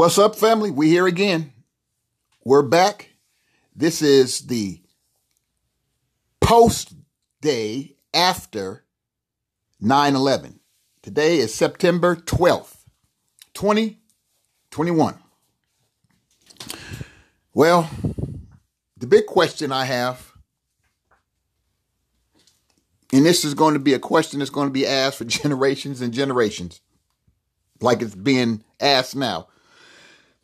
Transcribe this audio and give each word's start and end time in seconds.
What's 0.00 0.16
up, 0.16 0.34
family? 0.34 0.70
We 0.70 0.88
here 0.88 1.06
again. 1.06 1.52
We're 2.42 2.62
back. 2.62 3.10
This 3.76 4.00
is 4.00 4.46
the 4.46 4.80
post 6.40 6.94
day 7.42 7.96
after 8.14 8.86
9 9.78 10.16
11. 10.16 10.60
Today 11.02 11.36
is 11.36 11.52
September 11.52 12.16
12th, 12.16 12.78
2021. 13.52 15.18
Well, 17.52 17.90
the 18.96 19.06
big 19.06 19.26
question 19.26 19.70
I 19.70 19.84
have, 19.84 20.32
and 23.12 23.26
this 23.26 23.44
is 23.44 23.52
going 23.52 23.74
to 23.74 23.80
be 23.80 23.92
a 23.92 23.98
question 23.98 24.38
that's 24.38 24.50
going 24.50 24.68
to 24.68 24.72
be 24.72 24.86
asked 24.86 25.18
for 25.18 25.24
generations 25.26 26.00
and 26.00 26.14
generations, 26.14 26.80
like 27.82 28.00
it's 28.00 28.14
being 28.14 28.64
asked 28.80 29.14
now. 29.14 29.48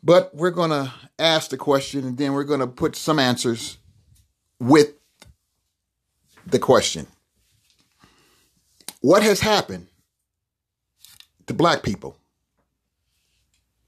But 0.03 0.33
we're 0.33 0.51
going 0.51 0.69
to 0.69 0.93
ask 1.19 1.49
the 1.49 1.57
question 1.57 2.05
and 2.05 2.17
then 2.17 2.33
we're 2.33 2.43
going 2.43 2.59
to 2.59 2.67
put 2.67 2.95
some 2.95 3.19
answers 3.19 3.77
with 4.59 4.93
the 6.45 6.59
question. 6.59 7.07
What 9.01 9.23
has 9.23 9.39
happened 9.39 9.87
to 11.47 11.53
black 11.53 11.83
people? 11.83 12.17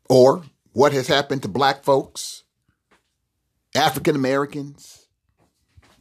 Or 0.10 0.44
what 0.74 0.92
has 0.94 1.08
happened 1.08 1.44
to 1.44 1.48
black 1.48 1.84
folks, 1.84 2.44
African 3.76 4.16
Americans, 4.16 5.08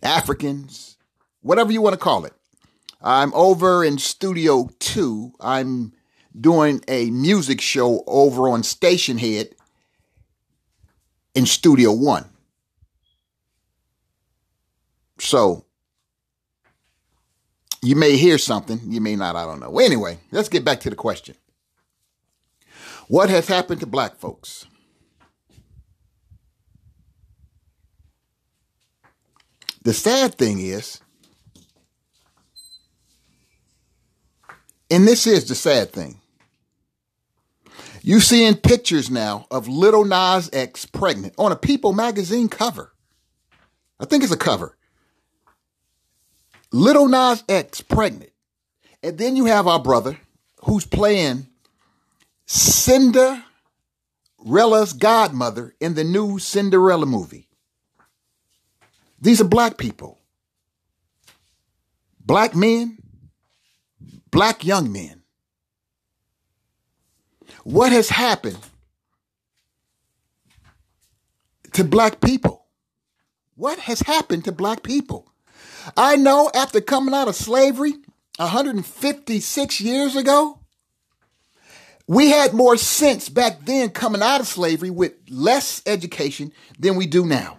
Africans, 0.02 0.96
whatever 1.42 1.72
you 1.72 1.82
want 1.82 1.94
to 1.94 2.00
call 2.00 2.24
it? 2.24 2.32
I'm 3.02 3.32
over 3.34 3.84
in 3.84 3.98
Studio 3.98 4.70
2. 4.78 5.34
I'm 5.40 5.92
doing 6.38 6.82
a 6.88 7.10
music 7.10 7.60
show 7.60 8.02
over 8.06 8.48
on 8.48 8.62
Stationhead 8.62 9.52
in 11.38 11.46
Studio 11.46 11.92
One. 11.92 12.24
So 15.20 15.64
you 17.80 17.94
may 17.94 18.16
hear 18.16 18.38
something, 18.38 18.80
you 18.88 19.00
may 19.00 19.14
not, 19.14 19.36
I 19.36 19.44
don't 19.44 19.60
know. 19.60 19.78
Anyway, 19.78 20.18
let's 20.32 20.48
get 20.48 20.64
back 20.64 20.80
to 20.80 20.90
the 20.90 20.96
question. 20.96 21.36
What 23.06 23.30
has 23.30 23.46
happened 23.46 23.78
to 23.80 23.86
black 23.86 24.16
folks? 24.16 24.66
The 29.84 29.94
sad 29.94 30.34
thing 30.34 30.58
is, 30.58 31.00
and 34.90 35.06
this 35.06 35.28
is 35.28 35.48
the 35.48 35.54
sad 35.54 35.92
thing, 35.92 36.20
you 38.08 38.20
seeing 38.20 38.56
pictures 38.56 39.10
now 39.10 39.46
of 39.50 39.68
Little 39.68 40.06
Nas 40.06 40.48
X 40.50 40.86
pregnant 40.86 41.34
on 41.36 41.52
a 41.52 41.56
People 41.56 41.92
magazine 41.92 42.48
cover. 42.48 42.90
I 44.00 44.06
think 44.06 44.24
it's 44.24 44.32
a 44.32 44.36
cover. 44.38 44.78
Little 46.72 47.06
Nas 47.06 47.44
X 47.50 47.82
pregnant. 47.82 48.32
And 49.02 49.18
then 49.18 49.36
you 49.36 49.44
have 49.44 49.66
our 49.66 49.78
brother 49.78 50.18
who's 50.64 50.86
playing 50.86 51.48
Cinderella's 52.46 53.42
godmother 54.94 55.74
in 55.78 55.92
the 55.92 56.04
new 56.04 56.38
Cinderella 56.38 57.04
movie. 57.04 57.46
These 59.20 59.42
are 59.42 59.48
black 59.48 59.76
people. 59.76 60.18
Black 62.24 62.56
men, 62.56 62.96
black 64.30 64.64
young 64.64 64.90
men. 64.90 65.17
What 67.64 67.92
has 67.92 68.08
happened 68.08 68.58
to 71.72 71.84
black 71.84 72.20
people? 72.20 72.66
What 73.54 73.78
has 73.80 74.00
happened 74.00 74.44
to 74.44 74.52
black 74.52 74.82
people? 74.82 75.30
I 75.96 76.16
know 76.16 76.50
after 76.54 76.80
coming 76.80 77.14
out 77.14 77.28
of 77.28 77.34
slavery 77.34 77.94
156 78.36 79.80
years 79.80 80.16
ago, 80.16 80.60
we 82.06 82.30
had 82.30 82.54
more 82.54 82.76
sense 82.76 83.28
back 83.28 83.64
then 83.64 83.90
coming 83.90 84.22
out 84.22 84.40
of 84.40 84.46
slavery 84.46 84.90
with 84.90 85.12
less 85.28 85.82
education 85.86 86.52
than 86.78 86.96
we 86.96 87.06
do 87.06 87.26
now. 87.26 87.58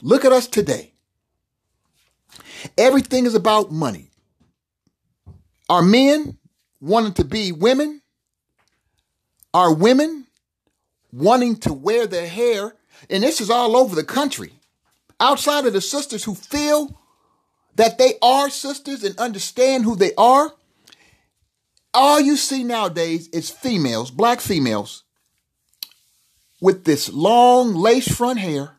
Look 0.00 0.24
at 0.24 0.32
us 0.32 0.46
today. 0.46 0.92
Everything 2.78 3.26
is 3.26 3.34
about 3.34 3.70
money. 3.70 4.10
Our 5.68 5.82
men 5.82 6.38
wanted 6.80 7.16
to 7.16 7.24
be 7.24 7.52
women 7.52 8.01
are 9.54 9.74
women 9.74 10.26
wanting 11.12 11.56
to 11.56 11.72
wear 11.72 12.06
their 12.06 12.28
hair, 12.28 12.74
and 13.10 13.22
this 13.22 13.40
is 13.40 13.50
all 13.50 13.76
over 13.76 13.94
the 13.94 14.04
country, 14.04 14.52
outside 15.20 15.66
of 15.66 15.72
the 15.72 15.80
sisters 15.80 16.24
who 16.24 16.34
feel 16.34 16.98
that 17.76 17.98
they 17.98 18.14
are 18.22 18.50
sisters 18.50 19.04
and 19.04 19.18
understand 19.18 19.84
who 19.84 19.96
they 19.96 20.14
are. 20.16 20.52
All 21.94 22.20
you 22.20 22.36
see 22.36 22.64
nowadays 22.64 23.28
is 23.28 23.50
females, 23.50 24.10
black 24.10 24.40
females, 24.40 25.04
with 26.60 26.84
this 26.84 27.12
long 27.12 27.74
lace 27.74 28.14
front 28.14 28.38
hair, 28.38 28.78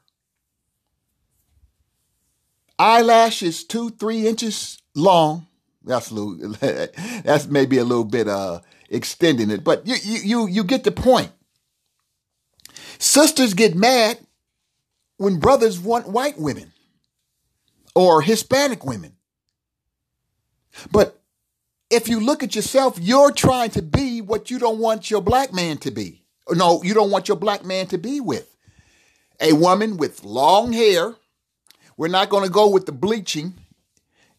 eyelashes 2.80 3.64
two, 3.64 3.92
three 3.92 4.28
inches 4.28 4.80
long. 4.96 5.48
That's 5.84 6.10
a 6.10 6.16
little, 6.16 6.56
that's 7.24 7.46
maybe 7.48 7.78
a 7.78 7.84
little 7.84 8.06
bit 8.06 8.28
uh 8.28 8.62
extending 8.94 9.50
it, 9.50 9.64
but 9.64 9.86
you, 9.86 9.96
you, 10.02 10.48
you, 10.48 10.64
get 10.64 10.84
the 10.84 10.92
point. 10.92 11.32
Sisters 13.00 13.54
get 13.54 13.76
mad 13.76 14.20
when 15.18 15.40
brothers 15.40 15.80
want 15.80 16.08
white 16.08 16.38
women 16.38 16.72
or 17.96 18.22
Hispanic 18.22 18.86
women. 18.86 19.16
But 20.92 21.20
if 21.90 22.08
you 22.08 22.20
look 22.20 22.44
at 22.44 22.56
yourself, 22.56 22.98
you're 23.00 23.32
trying 23.32 23.72
to 23.72 23.82
be 23.82 24.22
what 24.22 24.50
you 24.50 24.60
don't 24.60 24.80
want 24.80 25.10
your 25.12 25.22
black 25.22 25.54
man 25.54 25.78
to 25.80 25.92
be. 25.92 26.24
No, 26.50 26.82
you 26.84 26.94
don't 26.94 27.12
want 27.12 27.28
your 27.28 27.38
black 27.38 27.66
man 27.66 27.88
to 27.88 27.98
be 27.98 28.22
with. 28.22 28.56
A 29.40 29.54
woman 29.54 29.98
with 29.98 30.24
long 30.24 30.72
hair. 30.72 31.16
We're 31.98 32.08
not 32.08 32.30
going 32.30 32.44
to 32.44 32.50
go 32.50 32.70
with 32.70 32.86
the 32.86 32.92
bleaching. 32.92 33.54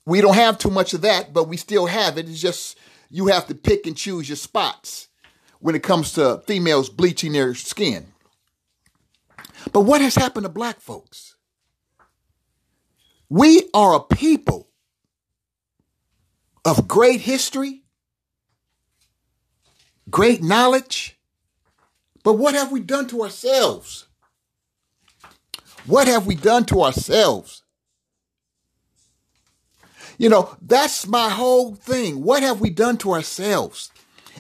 We 0.07 0.21
don't 0.21 0.35
have 0.35 0.59
too 0.59 0.71
much 0.71 0.93
of 0.95 1.01
that, 1.03 1.33
but 1.33 1.49
we 1.49 1.57
still 1.57 1.87
have 1.87 2.19
it. 2.19 2.29
It's 2.29 2.41
just 2.41 2.79
you 3.11 3.27
have 3.29 3.47
to 3.47 3.55
pick 3.55 3.87
and 3.87 3.97
choose 3.97 4.29
your 4.29 4.37
spots 4.37 5.09
when 5.61 5.75
it 5.75 5.83
comes 5.83 6.13
to 6.13 6.43
females 6.47 6.89
bleaching 6.89 7.33
their 7.33 7.55
skin. 7.55 8.13
But 9.73 9.81
what 9.81 10.01
has 10.01 10.15
happened 10.15 10.45
to 10.45 10.51
black 10.51 10.81
folks? 10.81 11.37
We 13.29 13.69
are 13.75 13.95
a 13.95 14.01
people 14.01 14.69
of 16.65 16.87
great 16.87 17.21
history, 17.21 17.83
great 20.11 20.43
knowledge, 20.43 21.19
but 22.23 22.35
what 22.35 22.55
have 22.55 22.71
we 22.71 22.81
done 22.81 23.09
to 23.09 23.23
ourselves? 23.23 24.07
What 25.87 26.07
have 26.09 26.27
we 26.27 26.37
done 26.37 26.65
to 26.67 26.83
ourselves? 26.83 27.64
You 30.19 30.29
know, 30.29 30.57
that's 30.63 31.07
my 31.07 31.29
whole 31.29 31.75
thing. 31.75 32.23
What 32.23 32.43
have 32.43 32.61
we 32.61 32.71
done 32.71 32.97
to 32.99 33.13
ourselves? 33.13 33.91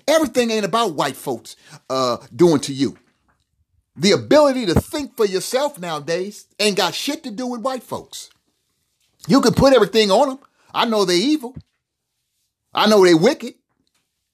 Everything 0.06 0.50
ain't 0.50 0.64
about 0.64 0.94
white 0.94 1.16
folks 1.16 1.56
uh, 1.88 2.18
doing 2.34 2.60
to 2.60 2.72
you. 2.72 2.96
The 3.96 4.12
ability 4.12 4.66
to 4.66 4.74
think 4.74 5.16
for 5.16 5.24
yourself 5.24 5.78
nowadays 5.78 6.46
ain't 6.58 6.76
got 6.76 6.94
shit 6.94 7.22
to 7.24 7.30
do 7.30 7.46
with 7.46 7.60
white 7.60 7.82
folks. 7.82 8.30
You 9.28 9.40
can 9.40 9.54
put 9.54 9.72
everything 9.72 10.10
on 10.10 10.28
them. 10.28 10.38
I 10.72 10.84
know 10.84 11.04
they 11.04 11.16
evil. 11.16 11.56
I 12.74 12.88
know 12.88 13.04
they 13.04 13.14
wicked. 13.14 13.54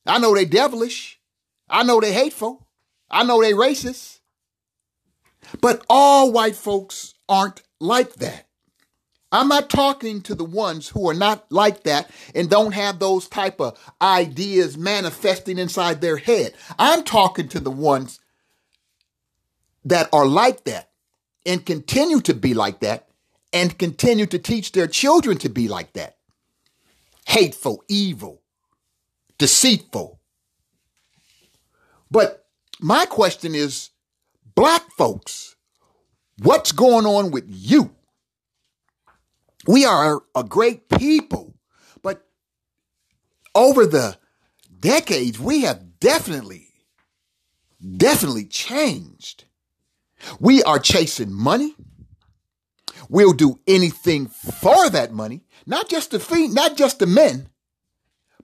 I 0.07 0.19
know 0.19 0.35
they 0.35 0.47
devilish. 0.47 1.21
I 1.69 1.83
know 1.83 2.01
they 2.01 2.13
hateful. 2.13 2.67
I 3.11 3.23
know 3.23 3.41
they 3.43 3.53
racist. 3.53 4.21
But 5.61 5.85
all 5.89 6.33
white 6.33 6.57
folks 6.57 7.15
aren't 7.29 7.63
like 7.79 8.15
that. 8.15 8.47
I'm 9.33 9.49
not 9.49 9.71
talking 9.71 10.23
to 10.23 10.35
the 10.35 10.45
ones 10.45 10.89
who 10.89 11.09
are 11.09 11.15
not 11.15 11.51
like 11.53 11.85
that 11.85 12.11
and 12.35 12.51
don't 12.51 12.73
have 12.73 12.99
those 12.99 13.29
type 13.29 13.61
of 13.61 13.79
ideas 14.03 14.77
manifesting 14.77 15.59
inside 15.59 16.01
their 16.01 16.17
head. 16.17 16.55
I'm 16.79 17.05
talking 17.05 17.49
to 17.49 17.61
the 17.61 17.71
ones 17.71 18.19
that 19.85 20.09
are 20.13 20.27
like 20.27 20.65
that 20.65 20.91
and 21.47 21.65
continue 21.65 22.21
to 22.23 22.35
be 22.35 22.55
like 22.55 22.81
that 22.81 23.09
and 23.53 23.79
continue 23.79 24.27
to 24.27 24.39
teach 24.39 24.73
their 24.73 24.89
children 24.89 25.39
to 25.39 25.49
be 25.49 25.69
like 25.69 25.93
that. 25.93 26.17
Hateful, 27.27 27.85
evil, 27.89 28.43
deceitful. 29.39 30.21
But 32.11 32.47
my 32.81 33.07
question 33.07 33.55
is, 33.55 33.91
black 34.57 34.83
folks, 34.99 35.55
what's 36.43 36.73
going 36.73 37.07
on 37.07 37.31
with 37.31 37.45
you? 37.47 37.95
We 39.71 39.85
are 39.85 40.21
a 40.35 40.43
great 40.43 40.89
people, 40.89 41.55
but 42.03 42.27
over 43.55 43.87
the 43.87 44.19
decades, 44.81 45.39
we 45.39 45.61
have 45.63 46.01
definitely, 46.01 46.67
definitely 47.97 48.47
changed. 48.47 49.45
We 50.41 50.61
are 50.65 50.81
chasing 50.81 51.33
money. 51.33 51.77
We'll 53.09 53.33
do 53.33 53.61
anything 53.69 54.27
for 54.27 54.91
that 54.91 55.13
money, 55.13 55.45
not 55.67 55.89
just 55.89 56.11
the 56.11 56.19
fee, 56.19 56.49
not 56.49 56.77
just 56.77 56.99
the 56.99 57.07
men, 57.07 57.49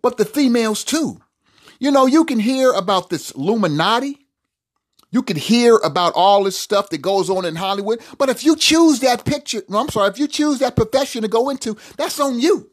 but 0.03 0.19
the 0.19 0.25
females 0.25 0.85
too. 0.85 1.21
You 1.81 1.91
know, 1.91 2.07
you 2.07 2.25
can 2.25 2.39
hear 2.39 2.71
about 2.71 3.11
this 3.11 3.33
Illuminati. 3.33 4.26
You 5.17 5.23
can 5.23 5.39
hear 5.39 5.77
about 5.77 6.13
all 6.15 6.45
this 6.45 6.59
stuff 6.59 6.91
that 6.91 7.01
goes 7.01 7.31
on 7.31 7.47
in 7.47 7.57
Hollywood. 7.57 8.03
But 8.19 8.29
if 8.29 8.45
you 8.45 8.55
choose 8.55 9.01
that 9.01 9.25
picture, 9.25 9.63
I'm 9.73 9.89
sorry, 9.89 10.11
if 10.11 10.19
you 10.19 10.29
choose 10.29 10.59
that 10.59 10.77
profession 10.77 11.23
to 11.23 11.29
go 11.29 11.49
into, 11.49 11.75
that's 11.97 12.21
on 12.21 12.39
you. 12.39 12.69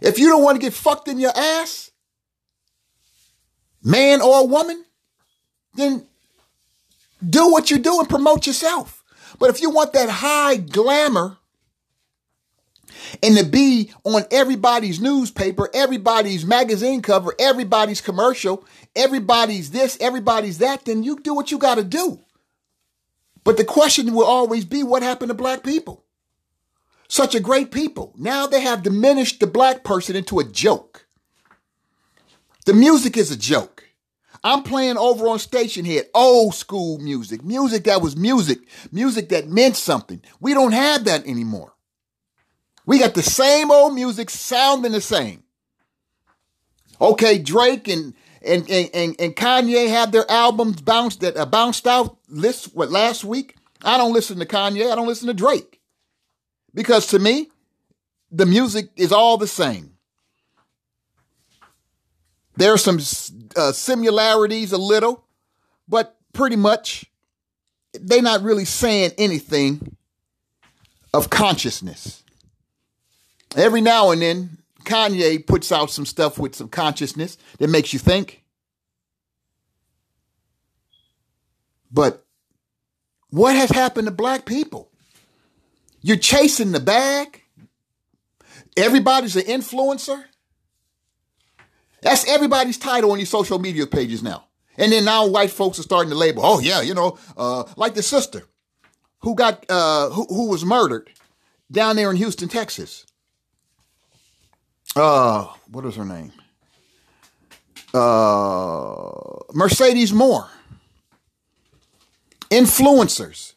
If 0.00 0.18
you 0.18 0.30
don't 0.30 0.42
want 0.42 0.58
to 0.58 0.66
get 0.66 0.72
fucked 0.72 1.08
in 1.08 1.18
your 1.18 1.36
ass, 1.36 1.90
man 3.84 4.22
or 4.22 4.48
woman, 4.48 4.86
then 5.74 6.06
do 7.28 7.52
what 7.52 7.70
you 7.70 7.76
do 7.76 8.00
and 8.00 8.08
promote 8.08 8.46
yourself. 8.46 9.04
But 9.38 9.50
if 9.50 9.60
you 9.60 9.68
want 9.68 9.92
that 9.92 10.08
high 10.08 10.56
glamour 10.56 11.36
and 13.22 13.36
to 13.36 13.44
be 13.44 13.92
on 14.04 14.24
everybody's 14.30 15.00
newspaper, 15.00 15.68
everybody's 15.74 16.44
magazine 16.44 17.02
cover, 17.02 17.34
everybody's 17.38 18.00
commercial, 18.00 18.64
everybody's 18.96 19.70
this, 19.70 19.96
everybody's 20.00 20.58
that, 20.58 20.84
then 20.84 21.02
you 21.02 21.18
do 21.18 21.34
what 21.34 21.50
you 21.50 21.58
got 21.58 21.76
to 21.76 21.84
do. 21.84 22.20
But 23.44 23.56
the 23.56 23.64
question 23.64 24.14
will 24.14 24.24
always 24.24 24.64
be 24.64 24.82
what 24.82 25.02
happened 25.02 25.30
to 25.30 25.34
black 25.34 25.64
people? 25.64 26.04
Such 27.08 27.34
a 27.34 27.40
great 27.40 27.72
people. 27.72 28.14
Now 28.16 28.46
they 28.46 28.60
have 28.60 28.82
diminished 28.82 29.40
the 29.40 29.46
black 29.46 29.84
person 29.84 30.16
into 30.16 30.38
a 30.38 30.44
joke. 30.44 31.06
The 32.64 32.72
music 32.72 33.16
is 33.16 33.30
a 33.30 33.36
joke. 33.36 33.84
I'm 34.44 34.62
playing 34.62 34.96
over 34.96 35.28
on 35.28 35.38
Stationhead, 35.38 36.06
old 36.14 36.54
school 36.54 36.98
music, 36.98 37.44
music 37.44 37.84
that 37.84 38.02
was 38.02 38.16
music, 38.16 38.60
music 38.90 39.28
that 39.28 39.48
meant 39.48 39.76
something. 39.76 40.20
We 40.40 40.54
don't 40.54 40.72
have 40.72 41.04
that 41.04 41.26
anymore. 41.26 41.71
We 42.86 42.98
got 42.98 43.14
the 43.14 43.22
same 43.22 43.70
old 43.70 43.94
music 43.94 44.30
sounding 44.30 44.92
the 44.92 45.00
same. 45.00 45.42
Okay, 47.00 47.38
Drake 47.38 47.88
and 47.88 48.14
and 48.44 48.68
and, 48.68 49.16
and, 49.18 49.36
Kanye 49.36 49.88
had 49.88 50.10
their 50.10 50.28
albums 50.30 50.80
bounced 50.80 51.20
that 51.20 51.36
uh, 51.36 51.46
bounced 51.46 51.86
out 51.86 52.18
list 52.28 52.74
what 52.74 52.90
last 52.90 53.24
week. 53.24 53.56
I 53.84 53.98
don't 53.98 54.12
listen 54.12 54.38
to 54.38 54.46
Kanye. 54.46 54.90
I 54.90 54.94
don't 54.94 55.06
listen 55.06 55.28
to 55.28 55.34
Drake 55.34 55.80
because 56.74 57.08
to 57.08 57.18
me, 57.18 57.50
the 58.30 58.46
music 58.46 58.90
is 58.96 59.12
all 59.12 59.36
the 59.36 59.46
same. 59.46 59.92
There 62.56 62.72
are 62.72 62.78
some 62.78 62.98
uh, 63.56 63.72
similarities 63.72 64.72
a 64.72 64.78
little, 64.78 65.24
but 65.88 66.16
pretty 66.32 66.56
much 66.56 67.06
they're 67.94 68.22
not 68.22 68.42
really 68.42 68.64
saying 68.64 69.12
anything 69.18 69.96
of 71.14 71.30
consciousness. 71.30 72.21
Every 73.56 73.80
now 73.80 74.10
and 74.10 74.22
then, 74.22 74.58
Kanye 74.84 75.46
puts 75.46 75.70
out 75.70 75.90
some 75.90 76.06
stuff 76.06 76.38
with 76.38 76.54
some 76.54 76.68
consciousness 76.68 77.38
that 77.58 77.68
makes 77.68 77.92
you 77.92 77.98
think. 77.98 78.42
But 81.90 82.24
what 83.30 83.54
has 83.54 83.70
happened 83.70 84.06
to 84.06 84.12
black 84.12 84.46
people? 84.46 84.90
You're 86.00 86.16
chasing 86.16 86.72
the 86.72 86.80
bag. 86.80 87.42
Everybody's 88.76 89.36
an 89.36 89.42
influencer. 89.42 90.24
That's 92.00 92.26
everybody's 92.28 92.78
title 92.78 93.12
on 93.12 93.18
your 93.18 93.26
social 93.26 93.58
media 93.58 93.86
pages 93.86 94.22
now. 94.22 94.44
And 94.76 94.90
then 94.90 95.04
now 95.04 95.26
white 95.26 95.50
folks 95.50 95.78
are 95.78 95.82
starting 95.82 96.10
to 96.10 96.16
label, 96.16 96.42
oh 96.44 96.58
yeah, 96.58 96.80
you 96.80 96.94
know, 96.94 97.18
uh, 97.36 97.64
like 97.76 97.94
the 97.94 98.02
sister 98.02 98.44
who 99.20 99.34
got 99.34 99.64
uh, 99.68 100.08
who, 100.10 100.24
who 100.26 100.48
was 100.48 100.64
murdered 100.64 101.10
down 101.70 101.96
there 101.96 102.10
in 102.10 102.16
Houston, 102.16 102.48
Texas. 102.48 103.06
Uh, 104.94 105.46
what 105.70 105.86
is 105.86 105.96
her 105.96 106.04
name? 106.04 106.32
Uh, 107.94 109.10
Mercedes 109.52 110.12
Moore. 110.12 110.48
Influencers. 112.50 113.54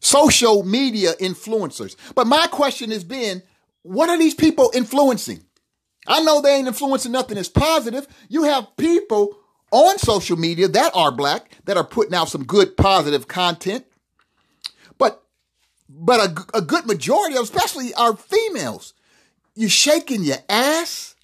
Social 0.00 0.62
media 0.64 1.12
influencers. 1.14 1.96
But 2.14 2.26
my 2.26 2.46
question 2.48 2.90
has 2.90 3.04
been, 3.04 3.42
what 3.82 4.08
are 4.08 4.18
these 4.18 4.34
people 4.34 4.70
influencing? 4.74 5.44
I 6.06 6.22
know 6.22 6.40
they 6.40 6.56
ain't 6.56 6.66
influencing 6.66 7.12
nothing 7.12 7.36
that's 7.36 7.48
positive. 7.48 8.06
You 8.28 8.44
have 8.44 8.76
people 8.76 9.36
on 9.70 9.98
social 9.98 10.36
media 10.36 10.68
that 10.68 10.92
are 10.94 11.12
black 11.12 11.50
that 11.64 11.76
are 11.76 11.84
putting 11.84 12.14
out 12.14 12.28
some 12.28 12.44
good 12.44 12.76
positive 12.76 13.28
content. 13.28 13.84
But 14.98 15.22
but 15.88 16.20
a, 16.20 16.58
a 16.58 16.62
good 16.62 16.86
majority 16.86 17.36
of 17.36 17.44
especially 17.44 17.94
our 17.94 18.16
females. 18.16 18.94
You 19.54 19.68
shaking 19.68 20.24
your 20.24 20.38
ass. 20.48 21.14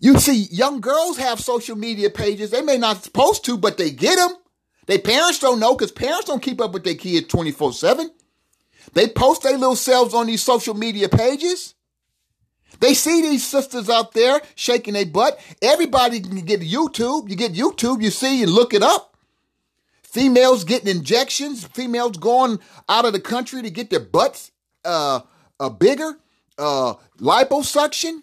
You 0.00 0.18
see 0.18 0.48
young 0.50 0.80
girls 0.80 1.16
have 1.18 1.40
social 1.40 1.76
media 1.76 2.10
pages. 2.10 2.50
They 2.50 2.62
may 2.62 2.76
not 2.76 3.04
supposed 3.04 3.44
to, 3.44 3.56
but 3.56 3.78
they 3.78 3.90
get 3.90 4.16
them. 4.16 4.36
Their 4.86 4.98
parents 4.98 5.38
don't 5.38 5.60
know 5.60 5.74
because 5.74 5.92
parents 5.92 6.26
don't 6.26 6.42
keep 6.42 6.60
up 6.60 6.72
with 6.72 6.82
their 6.82 6.96
kids 6.96 7.28
24 7.28 7.72
7. 7.72 8.10
They 8.94 9.08
post 9.08 9.44
their 9.44 9.56
little 9.56 9.76
selves 9.76 10.12
on 10.12 10.26
these 10.26 10.42
social 10.42 10.74
media 10.74 11.08
pages. 11.08 11.74
They 12.80 12.94
see 12.94 13.22
these 13.22 13.46
sisters 13.46 13.88
out 13.88 14.12
there 14.12 14.40
shaking 14.56 14.94
their 14.94 15.06
butt. 15.06 15.38
Everybody 15.60 16.20
can 16.20 16.34
get 16.40 16.60
YouTube. 16.60 17.30
You 17.30 17.36
get 17.36 17.52
YouTube, 17.52 18.02
you 18.02 18.10
see 18.10 18.40
you 18.40 18.46
look 18.46 18.74
it 18.74 18.82
up. 18.82 19.16
Females 20.02 20.64
getting 20.64 20.88
injections, 20.88 21.64
females 21.64 22.16
going 22.16 22.58
out 22.88 23.04
of 23.04 23.12
the 23.12 23.20
country 23.20 23.62
to 23.62 23.70
get 23.70 23.88
their 23.88 24.00
butts 24.00 24.50
uh, 24.84 25.20
uh 25.60 25.70
bigger, 25.70 26.18
uh, 26.58 26.94
liposuction. 27.18 28.20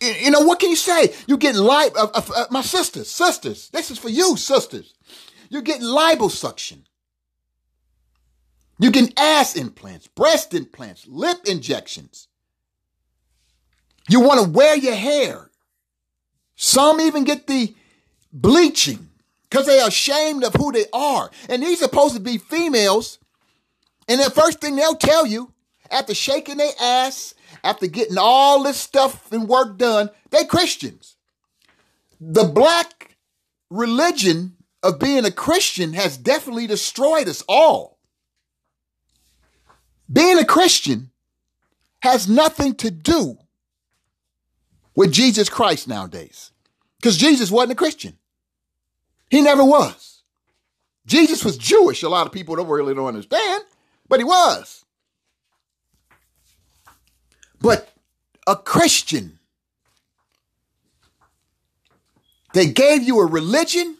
You 0.00 0.30
know, 0.30 0.40
what 0.40 0.60
can 0.60 0.70
you 0.70 0.76
say? 0.76 1.12
You're 1.26 1.38
getting 1.38 1.60
lip, 1.60 1.94
uh, 1.96 2.08
uh, 2.14 2.22
uh, 2.34 2.44
my 2.50 2.62
sisters, 2.62 3.10
sisters, 3.10 3.70
this 3.70 3.90
is 3.90 3.98
for 3.98 4.08
you, 4.08 4.36
sisters. 4.36 4.94
You're 5.48 5.62
getting 5.62 5.86
liposuction. 5.86 6.82
You 8.78 8.90
get 8.90 9.18
ass 9.18 9.56
implants, 9.56 10.06
breast 10.06 10.52
implants, 10.52 11.06
lip 11.06 11.38
injections. 11.46 12.28
You 14.08 14.20
want 14.20 14.44
to 14.44 14.50
wear 14.50 14.76
your 14.76 14.94
hair. 14.94 15.50
Some 16.56 17.00
even 17.00 17.24
get 17.24 17.46
the 17.46 17.74
bleaching 18.32 19.08
because 19.48 19.66
they 19.66 19.80
are 19.80 19.88
ashamed 19.88 20.44
of 20.44 20.54
who 20.54 20.72
they 20.72 20.86
are. 20.92 21.30
And 21.48 21.62
these 21.62 21.80
are 21.80 21.86
supposed 21.86 22.14
to 22.14 22.20
be 22.20 22.38
females. 22.38 23.18
And 24.08 24.20
the 24.20 24.30
first 24.30 24.60
thing 24.60 24.76
they'll 24.76 24.94
tell 24.94 25.26
you 25.26 25.52
after 25.90 26.14
shaking 26.14 26.58
their 26.58 26.72
ass, 26.80 27.34
after 27.64 27.86
getting 27.86 28.18
all 28.18 28.62
this 28.62 28.76
stuff 28.76 29.30
and 29.32 29.48
work 29.48 29.78
done, 29.78 30.10
they 30.30 30.44
Christians. 30.44 31.16
The 32.20 32.44
black 32.44 33.16
religion 33.70 34.56
of 34.82 34.98
being 34.98 35.24
a 35.24 35.30
Christian 35.30 35.92
has 35.92 36.16
definitely 36.16 36.66
destroyed 36.66 37.28
us 37.28 37.42
all. 37.48 37.98
Being 40.10 40.38
a 40.38 40.44
Christian 40.44 41.10
has 42.00 42.28
nothing 42.28 42.74
to 42.76 42.90
do 42.90 43.38
with 44.94 45.12
Jesus 45.12 45.48
Christ 45.48 45.88
nowadays. 45.88 46.52
Because 46.96 47.16
Jesus 47.16 47.50
wasn't 47.50 47.72
a 47.72 47.76
Christian. 47.76 48.16
He 49.30 49.40
never 49.42 49.64
was. 49.64 50.22
Jesus 51.06 51.44
was 51.44 51.58
Jewish. 51.58 52.02
A 52.02 52.08
lot 52.08 52.26
of 52.26 52.32
people 52.32 52.56
don't 52.56 52.68
really 52.68 52.94
don't 52.94 53.06
understand, 53.06 53.64
but 54.08 54.20
he 54.20 54.24
was. 54.24 54.84
But 57.60 57.92
a 58.46 58.56
Christian, 58.56 59.38
they 62.52 62.66
gave 62.66 63.02
you 63.02 63.20
a 63.20 63.26
religion 63.26 63.96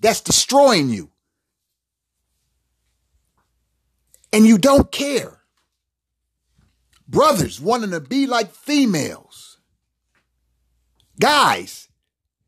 that's 0.00 0.20
destroying 0.20 0.88
you. 0.90 1.10
and 4.32 4.46
you 4.46 4.58
don't 4.58 4.90
care. 4.90 5.38
Brothers 7.08 7.60
wanting 7.60 7.90
to 7.90 8.00
be 8.00 8.26
like 8.26 8.52
females. 8.52 9.58
Guys, 11.18 11.88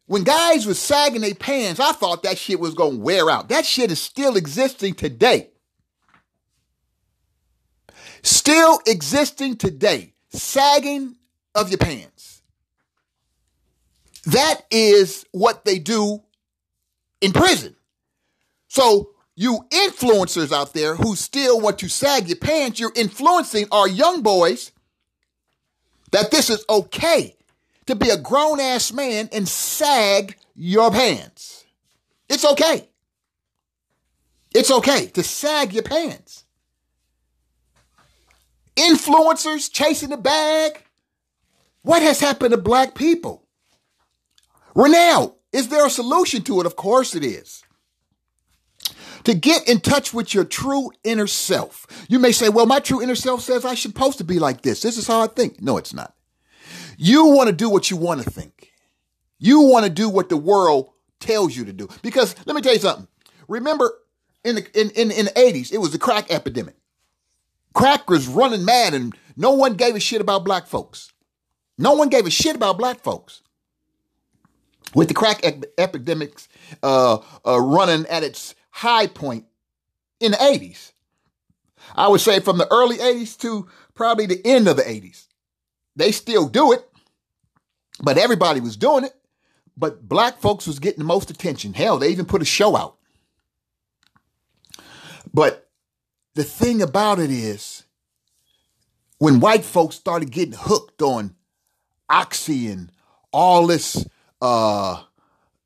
when 0.07 0.23
guys 0.23 0.67
were 0.67 0.75
sagging 0.75 1.21
their 1.21 1.35
pants, 1.35 1.81
I 1.81 1.93
thought 1.93 2.23
that 2.23 2.39
shit 2.39 2.61
was 2.61 2.75
to 2.97 2.99
wear 2.99 3.29
out. 3.29 3.49
That 3.49 3.67
shit 3.67 3.91
is 3.91 4.01
still 4.01 4.37
existing 4.37 4.95
today. 4.95 5.51
Still 8.23 8.81
existing 8.87 9.57
today. 9.57 10.15
Sagging 10.31 11.17
of 11.55 11.69
your 11.71 11.79
pants. 11.79 12.43
That 14.27 14.63
is 14.71 15.27
what 15.33 15.65
they 15.65 15.79
do 15.79 16.23
in 17.21 17.33
prison. 17.33 17.77
So 18.69 19.11
you 19.35 19.67
influencers 19.71 20.53
out 20.53 20.73
there 20.73 20.95
who 20.95 21.17
still 21.17 21.61
want 21.61 21.79
to 21.81 21.89
sag 21.89 22.29
your 22.29 22.37
pants, 22.37 22.79
you're 22.79 22.93
influencing 22.95 23.67
our 23.73 23.89
young 23.89 24.23
boys 24.23 24.73
that 26.13 26.31
this 26.31 26.51
is 26.51 26.65
okay 26.69 27.37
to 27.87 27.97
be 27.97 28.11
a 28.11 28.17
grown 28.17 28.61
ass 28.61 28.93
man 28.93 29.29
and 29.33 29.49
sag 29.49 30.37
your 30.55 30.91
pants. 30.91 31.65
It's 32.29 32.45
okay. 32.45 32.89
It's 34.55 34.71
okay 34.71 35.07
to 35.09 35.23
sag 35.23 35.73
your 35.73 35.83
pants. 35.83 36.42
Influencers 38.77 39.71
chasing 39.71 40.11
the 40.11 40.17
bag. 40.17 40.85
What 41.83 42.03
has 42.03 42.21
happened 42.21 42.53
to 42.53 42.59
black 42.59 42.95
people? 42.95 43.47
Renell, 44.75 45.35
is 45.53 45.69
there 45.69 45.87
a 45.87 45.91
solution 45.91 46.43
to 46.43 46.61
it? 46.61 46.67
Of 46.67 46.77
course 46.77 47.15
it 47.15 47.25
is. 47.25 47.63
To 49.25 49.35
get 49.35 49.69
in 49.69 49.81
touch 49.81 50.13
with 50.13 50.35
your 50.35 50.45
true 50.45 50.91
inner 51.05 51.27
self. 51.27 51.87
You 52.09 52.19
may 52.19 52.33
say, 52.33 52.49
well, 52.49 52.67
my 52.67 52.81
true 52.81 53.03
inner 53.03 53.15
self 53.15 53.43
says 53.43 53.65
I 53.65 53.75
should 53.75 53.93
supposed 53.93 54.19
to 54.19 54.25
be 54.25 54.39
like 54.39 54.63
this. 54.63 54.83
This 54.83 54.97
is 54.97 55.07
how 55.07 55.21
I 55.21 55.27
think. 55.27 55.61
No, 55.61 55.77
it's 55.77 55.95
not. 55.95 56.15
You 56.97 57.27
want 57.27 57.49
to 57.49 57.55
do 57.55 57.69
what 57.69 57.91
you 57.91 57.97
want 57.97 58.23
to 58.23 58.31
think. 58.31 58.71
You 59.39 59.63
want 59.63 59.85
to 59.85 59.91
do 59.91 60.09
what 60.09 60.29
the 60.29 60.37
world 60.37 60.91
tells 61.21 61.57
you 61.57 61.65
to 61.65 61.73
do. 61.73 61.89
Because 62.03 62.35
let 62.47 62.57
me 62.57 62.63
tell 62.63 62.75
you 62.75 62.81
something. 62.81 63.09
Remember 63.49 63.93
in 64.45 64.57
the 64.57 64.81
in, 64.81 64.91
in, 64.91 65.11
in 65.11 65.25
the 65.27 65.31
80s, 65.33 65.73
it 65.73 65.79
was 65.79 65.93
the 65.93 65.99
crack 65.99 66.31
epidemic. 66.31 66.77
Crack 67.75 68.09
was 68.09 68.29
running 68.29 68.65
mad 68.65 68.95
and 68.95 69.15
no 69.37 69.53
one 69.53 69.75
gave 69.75 69.95
a 69.95 70.01
shit 70.01 70.21
about 70.21 70.45
black 70.45 70.67
folks. 70.67 71.13
No 71.79 71.95
one 71.95 72.09
gave 72.09 72.27
a 72.27 72.31
shit 72.31 72.57
about 72.57 72.79
black 72.79 73.01
folks. 73.01 73.43
With 74.95 75.09
the 75.09 75.15
crack 75.15 75.41
ep- 75.43 75.65
epidemics 75.79 76.49
uh, 76.83 77.19
uh, 77.47 77.59
running 77.61 78.07
at 78.07 78.23
its 78.23 78.55
high 78.71 79.07
point 79.07 79.47
in 80.21 80.33
the 80.33 80.39
80s. 80.39 80.93
I 81.95 82.09
would 82.09 82.21
say 82.21 82.41
from 82.41 82.59
the 82.59 82.71
early 82.71 82.99
80s 82.99 83.39
to 83.39 83.69
probably 83.95 84.27
the 84.27 84.45
end 84.47 84.69
of 84.69 84.77
the 84.77 84.83
80s. 84.83 85.27
They 85.97 86.13
still 86.13 86.49
do 86.49 86.73
it, 86.73 86.87
but 88.03 88.19
everybody 88.19 88.61
was 88.61 88.77
doing 88.77 89.05
it. 89.05 89.15
But 89.77 90.07
black 90.07 90.39
folks 90.39 90.67
was 90.67 90.79
getting 90.79 90.99
the 90.99 91.05
most 91.05 91.31
attention. 91.31 91.73
Hell, 91.75 91.99
they 91.99 92.09
even 92.09 92.27
put 92.27 92.43
a 92.43 92.47
show 92.47 92.77
out. 92.77 92.97
But 95.33 95.62
the 96.35 96.45
thing 96.45 96.83
about 96.83 97.19
it 97.19 97.31
is, 97.31 97.85
when 99.19 99.41
white 99.41 99.65
folks 99.65 99.97
started 99.97 100.31
getting 100.31 100.55
hooked 100.57 101.03
on 101.03 101.35
oxy 102.09 102.69
and 102.69 102.91
all 103.33 103.67
this, 103.67 104.07
uh, 104.41 105.03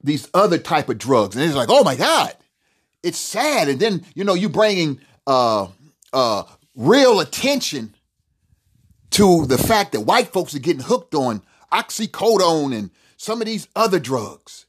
these 0.02 0.28
other 0.34 0.58
type 0.58 0.88
of 0.88 0.98
drugs, 0.98 1.36
and 1.36 1.44
it's 1.44 1.54
like, 1.54 1.70
oh 1.70 1.84
my 1.84 1.96
god, 1.96 2.34
it's 3.02 3.18
sad. 3.18 3.68
And 3.68 3.80
then 3.80 4.04
you 4.14 4.24
know 4.24 4.34
you 4.34 4.48
bringing 4.48 5.00
uh, 5.26 5.68
uh, 6.12 6.42
real 6.74 7.20
attention 7.20 7.94
to 9.10 9.46
the 9.46 9.58
fact 9.58 9.92
that 9.92 10.02
white 10.02 10.28
folks 10.28 10.54
are 10.54 10.60
getting 10.60 10.82
hooked 10.82 11.14
on 11.14 11.42
oxycodone 11.72 12.76
and 12.76 12.90
some 13.16 13.40
of 13.40 13.46
these 13.46 13.68
other 13.74 13.98
drugs. 13.98 14.66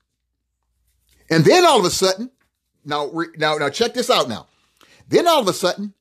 And 1.30 1.44
then 1.44 1.66
all 1.66 1.80
of 1.80 1.86
a 1.86 1.90
sudden, 1.90 2.32
now, 2.86 3.12
now, 3.36 3.58
now 3.58 3.70
check 3.70 3.94
this 3.94 4.10
out 4.10 4.30
now. 4.30 4.48
Then 5.08 5.28
all 5.28 5.42
of 5.42 5.48
a 5.48 5.54
sudden, 5.54 5.94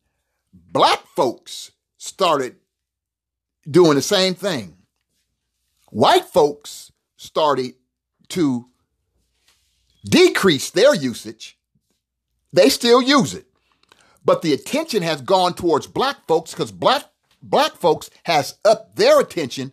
black 0.53 1.07
folks 1.15 1.73
started 1.99 2.57
doing 3.69 3.95
the 3.95 4.03
same 4.03 4.35
thing. 4.35 4.77
White 5.91 6.25
folks 6.25 6.93
started 7.17 7.75
to 8.29 8.67
decrease 10.05 10.71
their 10.71 10.95
usage. 10.95 11.59
They 12.53 12.69
still 12.69 13.03
use 13.03 13.35
it. 13.35 13.47
But 14.25 14.43
the 14.43 14.53
attention 14.53 15.03
has 15.03 15.21
gone 15.21 15.55
towards 15.55 15.87
black 15.87 16.27
folks 16.27 16.51
because 16.51 16.73
black 16.73 17.05
black 17.43 17.73
folks 17.77 18.11
has 18.25 18.59
upped 18.65 18.97
their 18.97 19.21
attention 19.21 19.73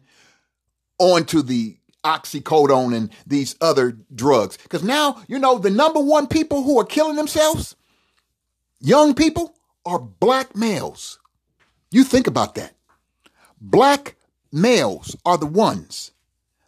onto 0.99 1.41
the 1.41 1.77
oxycodone 2.03 2.95
and 2.95 3.11
these 3.25 3.55
other 3.61 3.97
drugs. 4.13 4.57
Because 4.57 4.83
now, 4.83 5.21
you 5.27 5.39
know, 5.39 5.57
the 5.57 5.69
number 5.69 5.99
one 5.99 6.27
people 6.27 6.63
who 6.63 6.79
are 6.79 6.85
killing 6.85 7.15
themselves, 7.15 7.75
young 8.83 9.15
people, 9.15 9.55
are 9.85 9.99
black 9.99 10.55
males. 10.55 11.19
You 11.91 12.03
think 12.03 12.27
about 12.27 12.55
that. 12.55 12.73
Black 13.59 14.15
males 14.51 15.15
are 15.25 15.37
the 15.37 15.45
ones 15.45 16.11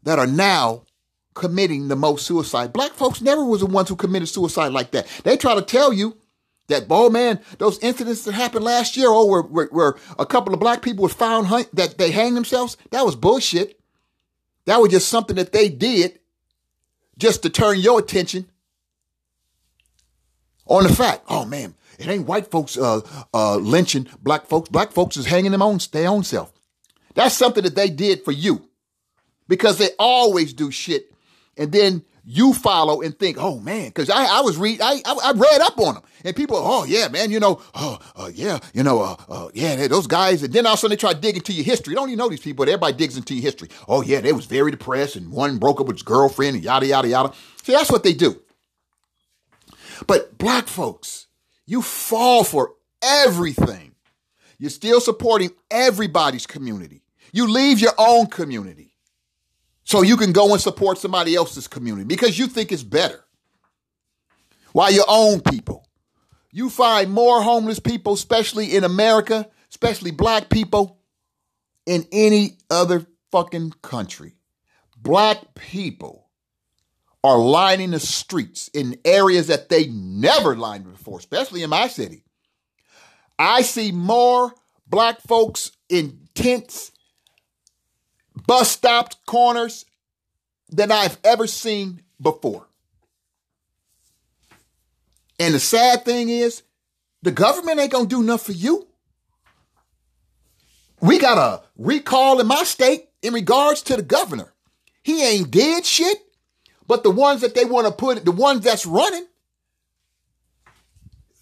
that 0.03 0.19
are 0.19 0.27
now 0.27 0.83
committing 1.33 1.87
the 1.87 1.95
most 1.95 2.25
suicide. 2.25 2.73
Black 2.73 2.93
folks 2.93 3.21
never 3.21 3.43
was 3.43 3.59
the 3.59 3.65
ones 3.65 3.89
who 3.89 3.95
committed 3.95 4.29
suicide 4.29 4.71
like 4.71 4.91
that. 4.91 5.07
They 5.23 5.37
try 5.37 5.55
to 5.55 5.61
tell 5.61 5.93
you 5.93 6.17
that, 6.67 6.85
oh 6.89 7.09
man, 7.09 7.39
those 7.57 7.77
incidents 7.79 8.23
that 8.23 8.33
happened 8.33 8.65
last 8.65 8.97
year, 8.97 9.07
oh, 9.09 9.25
where, 9.25 9.41
where, 9.41 9.67
where 9.67 9.95
a 10.17 10.25
couple 10.25 10.53
of 10.53 10.59
black 10.59 10.81
people 10.81 11.07
found 11.07 11.47
that 11.73 11.97
they 11.97 12.11
hanged 12.11 12.35
themselves, 12.35 12.77
that 12.91 13.05
was 13.05 13.15
bullshit. 13.15 13.79
That 14.65 14.81
was 14.81 14.91
just 14.91 15.09
something 15.09 15.35
that 15.35 15.51
they 15.51 15.69
did 15.69 16.19
just 17.17 17.43
to 17.43 17.49
turn 17.49 17.79
your 17.79 17.99
attention 17.99 18.47
on 20.65 20.83
the 20.83 20.93
fact, 20.93 21.23
oh 21.29 21.45
man, 21.45 21.75
it 21.99 22.07
ain't 22.07 22.27
white 22.27 22.51
folks 22.51 22.77
uh, 22.77 23.01
uh, 23.33 23.57
lynching 23.57 24.07
black 24.21 24.47
folks. 24.47 24.69
Black 24.69 24.91
folks 24.91 25.17
is 25.17 25.25
hanging 25.25 25.51
them 25.51 25.61
on 25.61 25.79
their 25.91 26.09
own 26.09 26.23
self. 26.23 26.51
That's 27.13 27.35
something 27.35 27.63
that 27.63 27.75
they 27.75 27.89
did 27.89 28.23
for 28.23 28.31
you 28.31 28.69
because 29.47 29.77
they 29.77 29.89
always 29.97 30.53
do 30.53 30.71
shit. 30.71 31.13
And 31.57 31.71
then 31.71 32.03
you 32.25 32.53
follow 32.53 33.01
and 33.01 33.17
think, 33.17 33.37
oh 33.39 33.59
man, 33.59 33.87
because 33.87 34.09
I, 34.09 34.25
I 34.25 34.41
was 34.41 34.57
read 34.57 34.81
I, 34.81 34.95
I, 35.05 35.15
I 35.25 35.31
read 35.35 35.61
up 35.61 35.77
on 35.79 35.95
them 35.95 36.03
and 36.23 36.35
people, 36.35 36.57
oh 36.59 36.83
yeah, 36.83 37.07
man, 37.07 37.29
you 37.29 37.39
know, 37.39 37.61
oh 37.75 37.99
uh, 38.15 38.31
yeah, 38.33 38.59
you 38.73 38.83
know, 38.83 39.01
uh, 39.01 39.15
uh, 39.29 39.49
yeah, 39.53 39.87
those 39.87 40.07
guys, 40.07 40.41
and 40.41 40.51
then 40.51 40.65
all 40.65 40.73
of 40.73 40.79
a 40.79 40.81
sudden 40.81 40.91
they 40.91 40.99
try 40.99 41.13
to 41.13 41.19
dig 41.19 41.37
into 41.37 41.53
your 41.53 41.63
history. 41.63 41.93
Don't 41.93 42.09
even 42.09 42.17
know 42.17 42.29
these 42.29 42.41
people, 42.41 42.65
but 42.65 42.69
everybody 42.69 42.93
digs 42.93 43.15
into 43.15 43.35
your 43.35 43.43
history. 43.43 43.69
Oh 43.87 44.01
yeah, 44.01 44.21
they 44.21 44.33
was 44.33 44.45
very 44.45 44.71
depressed 44.71 45.15
and 45.15 45.31
one 45.31 45.59
broke 45.59 45.79
up 45.79 45.87
with 45.87 45.97
his 45.97 46.03
girlfriend 46.03 46.55
and 46.55 46.65
yada 46.65 46.87
yada 46.87 47.07
yada. 47.07 47.33
See, 47.63 47.73
that's 47.73 47.91
what 47.91 48.03
they 48.03 48.13
do. 48.13 48.41
But 50.07 50.37
black 50.37 50.67
folks, 50.67 51.24
you 51.65 51.81
fall 51.81 52.43
for 52.43 52.73
everything. 53.01 53.95
You're 54.57 54.69
still 54.69 55.01
supporting 55.01 55.51
everybody's 55.69 56.47
community. 56.47 57.03
You 57.33 57.47
leave 57.47 57.79
your 57.79 57.93
own 57.97 58.27
community. 58.27 58.95
So 59.83 60.01
you 60.01 60.17
can 60.17 60.31
go 60.31 60.51
and 60.53 60.61
support 60.61 60.97
somebody 60.97 61.35
else's 61.35 61.67
community 61.67 62.07
because 62.07 62.39
you 62.39 62.47
think 62.47 62.71
it's 62.71 62.83
better. 62.83 63.23
While 64.71 64.91
your 64.91 65.05
own 65.07 65.41
people, 65.41 65.87
you 66.51 66.69
find 66.69 67.11
more 67.11 67.41
homeless 67.41 67.79
people, 67.79 68.13
especially 68.13 68.75
in 68.75 68.83
America, 68.83 69.49
especially 69.69 70.11
black 70.11 70.49
people, 70.49 70.99
in 71.85 72.05
any 72.11 72.57
other 72.69 73.05
fucking 73.31 73.73
country. 73.81 74.35
Black 74.97 75.53
people 75.53 76.24
are 77.25 77.39
lining 77.39 77.89
the 77.89 77.99
streets 77.99 78.69
in 78.71 78.99
areas 79.03 79.47
that 79.47 79.69
they 79.69 79.87
never 79.87 80.55
lined 80.55 80.91
before, 80.91 81.17
especially 81.17 81.63
in 81.63 81.71
my 81.71 81.87
city. 81.87 82.23
I 83.39 83.63
see 83.63 83.91
more 83.91 84.53
black 84.87 85.21
folks 85.21 85.71
in 85.89 86.27
tents 86.35 86.91
bus 88.45 88.69
stops, 88.69 89.15
corners 89.25 89.85
than 90.69 90.91
I've 90.91 91.17
ever 91.23 91.47
seen 91.47 92.03
before. 92.21 92.67
And 95.39 95.55
the 95.55 95.59
sad 95.59 96.05
thing 96.05 96.29
is, 96.29 96.61
the 97.23 97.31
government 97.31 97.79
ain't 97.79 97.91
gonna 97.91 98.05
do 98.05 98.21
nothing 98.21 98.53
for 98.53 98.59
you. 98.59 98.87
We 101.01 101.17
got 101.17 101.37
a 101.39 101.63
recall 101.75 102.39
in 102.39 102.45
my 102.45 102.63
state 102.63 103.09
in 103.23 103.33
regards 103.33 103.81
to 103.83 103.95
the 103.95 104.03
governor. 104.03 104.53
He 105.01 105.23
ain't 105.23 105.49
did 105.49 105.85
shit, 105.85 106.17
but 106.87 107.03
the 107.03 107.11
ones 107.11 107.41
that 107.41 107.55
they 107.55 107.65
want 107.65 107.87
to 107.87 107.93
put, 107.93 108.23
the 108.25 108.31
ones 108.31 108.63
that's 108.63 108.85
running, 108.85 109.25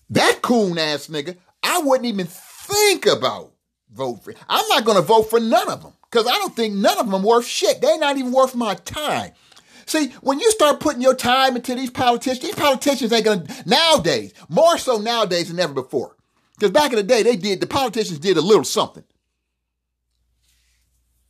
that 0.10 0.42
coon 0.42 0.78
ass 0.78 1.08
nigga, 1.08 1.38
I 1.62 1.80
wouldn't 1.80 2.06
even 2.06 2.28
think 2.28 3.06
about 3.06 3.54
vote 3.92 4.24
for. 4.24 4.34
I'm 4.50 4.68
not 4.70 4.86
gonna 4.86 5.02
vote 5.02 5.30
for 5.30 5.40
none 5.40 5.70
of 5.70 5.82
them. 5.82 5.94
Because 6.14 6.28
I 6.28 6.34
don't 6.34 6.56
think 6.56 6.76
none 6.76 7.00
of 7.00 7.10
them 7.10 7.24
worth 7.24 7.48
shit. 7.48 7.82
They're 7.82 7.98
not 7.98 8.18
even 8.18 8.32
worth 8.32 8.54
my 8.54 8.76
time. 8.76 9.32
See, 9.88 10.10
when 10.22 10.40
you 10.40 10.52
start 10.52 10.80
putting 10.80 11.02
your 11.02 11.16
time 11.16 11.56
into 11.56 11.74
these 11.74 11.90
politicians, 11.90 12.40
these 12.40 12.56
politicians 12.56 13.12
ain't 13.12 13.26
gonna, 13.26 13.46
nowadays, 13.66 14.32
more 14.48 14.78
so 14.78 14.98
nowadays 14.98 15.50
than 15.50 15.60
ever 15.60 15.74
before. 15.74 16.16
Because 16.54 16.70
back 16.70 16.92
in 16.92 16.98
the 16.98 17.04
day, 17.04 17.24
they 17.24 17.36
did, 17.36 17.60
the 17.60 17.68
politicians 17.68 18.20
did 18.20 18.38
a 18.38 18.42
little 18.42 18.64
something. 18.64 19.04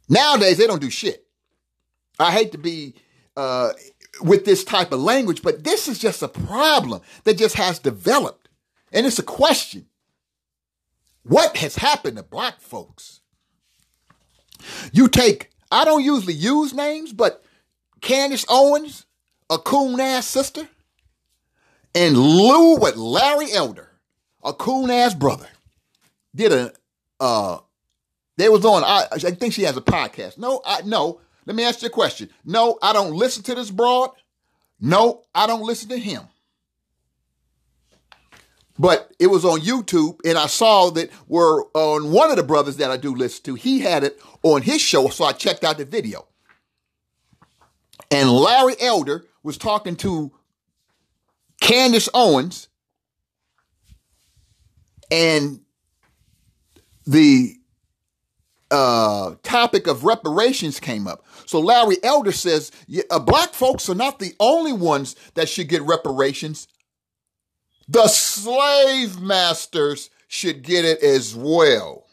Nowadays, 0.09 0.57
they 0.57 0.67
don't 0.67 0.81
do 0.81 0.89
shit. 0.89 1.25
I 2.19 2.31
hate 2.31 2.51
to 2.51 2.57
be 2.57 2.95
uh, 3.37 3.71
with 4.21 4.45
this 4.45 4.63
type 4.63 4.91
of 4.91 5.01
language, 5.01 5.41
but 5.41 5.63
this 5.63 5.87
is 5.87 5.99
just 5.99 6.21
a 6.21 6.27
problem 6.27 7.01
that 7.23 7.37
just 7.37 7.55
has 7.55 7.79
developed. 7.79 8.49
And 8.91 9.05
it's 9.05 9.19
a 9.19 9.23
question. 9.23 9.87
What 11.23 11.57
has 11.57 11.75
happened 11.75 12.17
to 12.17 12.23
black 12.23 12.59
folks? 12.59 13.21
You 14.91 15.07
take, 15.07 15.49
I 15.71 15.85
don't 15.85 16.03
usually 16.03 16.33
use 16.33 16.73
names, 16.73 17.11
but 17.11 17.43
Candace 18.01 18.45
Owens, 18.49 19.05
a 19.49 19.57
coon 19.57 19.99
ass 19.99 20.27
sister, 20.27 20.67
and 21.95 22.17
Lou 22.17 22.77
with 22.77 22.95
Larry 22.95 23.51
Elder, 23.51 23.89
a 24.43 24.53
coon 24.53 24.89
ass 24.89 25.13
brother, 25.13 25.47
did 26.35 26.51
a, 26.51 26.73
uh, 27.19 27.59
they 28.37 28.49
was 28.49 28.65
on, 28.65 28.83
I, 28.83 29.05
I 29.11 29.17
think 29.17 29.53
she 29.53 29.63
has 29.63 29.77
a 29.77 29.81
podcast. 29.81 30.37
No, 30.37 30.61
I, 30.65 30.81
no, 30.83 31.21
Let 31.45 31.55
me 31.55 31.63
ask 31.63 31.81
you 31.81 31.87
a 31.87 31.91
question. 31.91 32.29
No, 32.45 32.77
I 32.81 32.93
don't 32.93 33.13
listen 33.13 33.43
to 33.43 33.55
this 33.55 33.71
broad. 33.71 34.11
No, 34.79 35.23
I 35.33 35.47
don't 35.47 35.63
listen 35.63 35.89
to 35.89 35.97
him. 35.97 36.23
But 38.79 39.11
it 39.19 39.27
was 39.27 39.45
on 39.45 39.59
YouTube, 39.59 40.19
and 40.25 40.37
I 40.37 40.47
saw 40.47 40.89
that 40.91 41.11
were 41.27 41.65
on 41.73 42.11
one 42.11 42.31
of 42.31 42.37
the 42.37 42.43
brothers 42.43 42.77
that 42.77 42.89
I 42.89 42.97
do 42.97 43.15
listen 43.15 43.43
to. 43.43 43.55
He 43.55 43.79
had 43.79 44.03
it 44.03 44.19
on 44.41 44.61
his 44.63 44.81
show, 44.81 45.09
so 45.09 45.25
I 45.25 45.31
checked 45.31 45.63
out 45.63 45.77
the 45.77 45.85
video. 45.85 46.27
And 48.09 48.31
Larry 48.31 48.75
Elder 48.79 49.25
was 49.43 49.57
talking 49.57 49.95
to 49.97 50.31
Candace 51.61 52.09
Owens, 52.13 52.67
and 55.11 55.61
the 57.05 57.55
uh, 58.73 59.35
topic 59.43 59.85
of 59.85 60.03
reparations 60.03 60.79
came 60.79 61.07
up. 61.07 61.23
So 61.45 61.59
Larry 61.59 61.97
Elder 62.03 62.31
says 62.31 62.71
uh, 63.11 63.19
black 63.19 63.53
folks 63.53 63.87
are 63.87 63.95
not 63.95 64.17
the 64.17 64.33
only 64.39 64.73
ones 64.73 65.15
that 65.35 65.47
should 65.47 65.69
get 65.69 65.83
reparations. 65.83 66.67
The 67.87 68.07
slave 68.07 69.19
masters 69.21 70.09
should 70.27 70.63
get 70.63 70.85
it 70.85 71.03
as 71.03 71.35
well. 71.35 72.07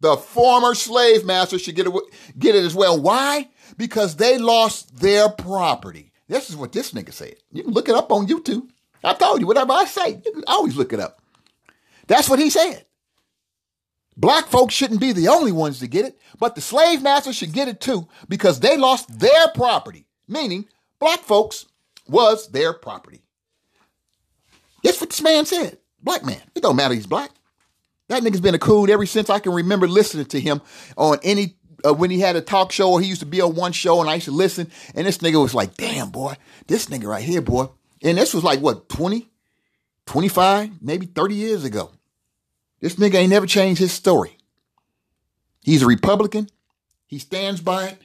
The 0.00 0.16
former 0.16 0.74
slave 0.74 1.24
masters 1.24 1.62
should 1.62 1.74
get 1.74 1.88
it, 1.88 1.94
get 2.38 2.54
it 2.54 2.64
as 2.64 2.74
well. 2.74 3.00
Why? 3.00 3.48
Because 3.76 4.16
they 4.16 4.38
lost 4.38 4.96
their 5.00 5.28
property. 5.28 6.12
This 6.28 6.48
is 6.48 6.56
what 6.56 6.72
this 6.72 6.92
nigga 6.92 7.12
said. 7.12 7.34
You 7.50 7.64
can 7.64 7.72
look 7.72 7.88
it 7.88 7.94
up 7.96 8.12
on 8.12 8.28
YouTube. 8.28 8.68
I 9.02 9.14
told 9.14 9.40
you, 9.40 9.46
whatever 9.46 9.72
I 9.72 9.84
say, 9.86 10.20
you 10.24 10.32
can 10.32 10.44
always 10.46 10.76
look 10.76 10.92
it 10.92 11.00
up. 11.00 11.20
That's 12.06 12.28
what 12.28 12.38
he 12.38 12.50
said. 12.50 12.84
Black 14.16 14.46
folks 14.46 14.74
shouldn't 14.74 15.00
be 15.00 15.12
the 15.12 15.28
only 15.28 15.52
ones 15.52 15.80
to 15.80 15.88
get 15.88 16.04
it, 16.04 16.18
but 16.38 16.54
the 16.54 16.60
slave 16.60 17.02
masters 17.02 17.36
should 17.36 17.52
get 17.52 17.68
it 17.68 17.80
too 17.80 18.08
because 18.28 18.60
they 18.60 18.76
lost 18.76 19.18
their 19.18 19.48
property, 19.54 20.06
meaning 20.28 20.66
black 21.00 21.20
folks 21.20 21.66
was 22.06 22.48
their 22.48 22.72
property. 22.72 23.22
That's 24.82 25.00
what 25.00 25.10
this 25.10 25.22
man 25.22 25.46
said. 25.46 25.78
Black 26.02 26.24
man. 26.24 26.40
It 26.54 26.62
don't 26.62 26.76
matter 26.76 26.94
he's 26.94 27.06
black. 27.06 27.30
That 28.08 28.22
nigga's 28.22 28.40
been 28.40 28.54
a 28.54 28.58
coon 28.58 28.90
ever 28.90 29.06
since 29.06 29.30
I 29.30 29.38
can 29.38 29.52
remember 29.52 29.88
listening 29.88 30.26
to 30.26 30.40
him 30.40 30.60
on 30.96 31.18
any 31.22 31.56
uh, 31.84 31.94
when 31.94 32.10
he 32.10 32.20
had 32.20 32.36
a 32.36 32.40
talk 32.40 32.70
show 32.70 32.92
or 32.92 33.00
he 33.00 33.06
used 33.08 33.20
to 33.20 33.26
be 33.26 33.40
on 33.40 33.54
one 33.54 33.72
show 33.72 34.00
and 34.00 34.10
I 34.10 34.14
used 34.14 34.26
to 34.26 34.32
listen. 34.32 34.70
And 34.94 35.06
this 35.06 35.18
nigga 35.18 35.40
was 35.40 35.54
like, 35.54 35.74
damn, 35.76 36.10
boy, 36.10 36.34
this 36.66 36.86
nigga 36.86 37.04
right 37.04 37.24
here, 37.24 37.40
boy. 37.40 37.66
And 38.02 38.18
this 38.18 38.34
was 38.34 38.44
like, 38.44 38.60
what, 38.60 38.88
20, 38.90 39.30
25, 40.06 40.82
maybe 40.82 41.06
30 41.06 41.34
years 41.34 41.64
ago. 41.64 41.90
This 42.84 42.96
nigga 42.96 43.14
ain't 43.14 43.30
never 43.30 43.46
changed 43.46 43.80
his 43.80 43.92
story. 43.92 44.36
He's 45.62 45.80
a 45.80 45.86
Republican. 45.86 46.50
He 47.06 47.18
stands 47.18 47.62
by 47.62 47.86
it. 47.86 47.98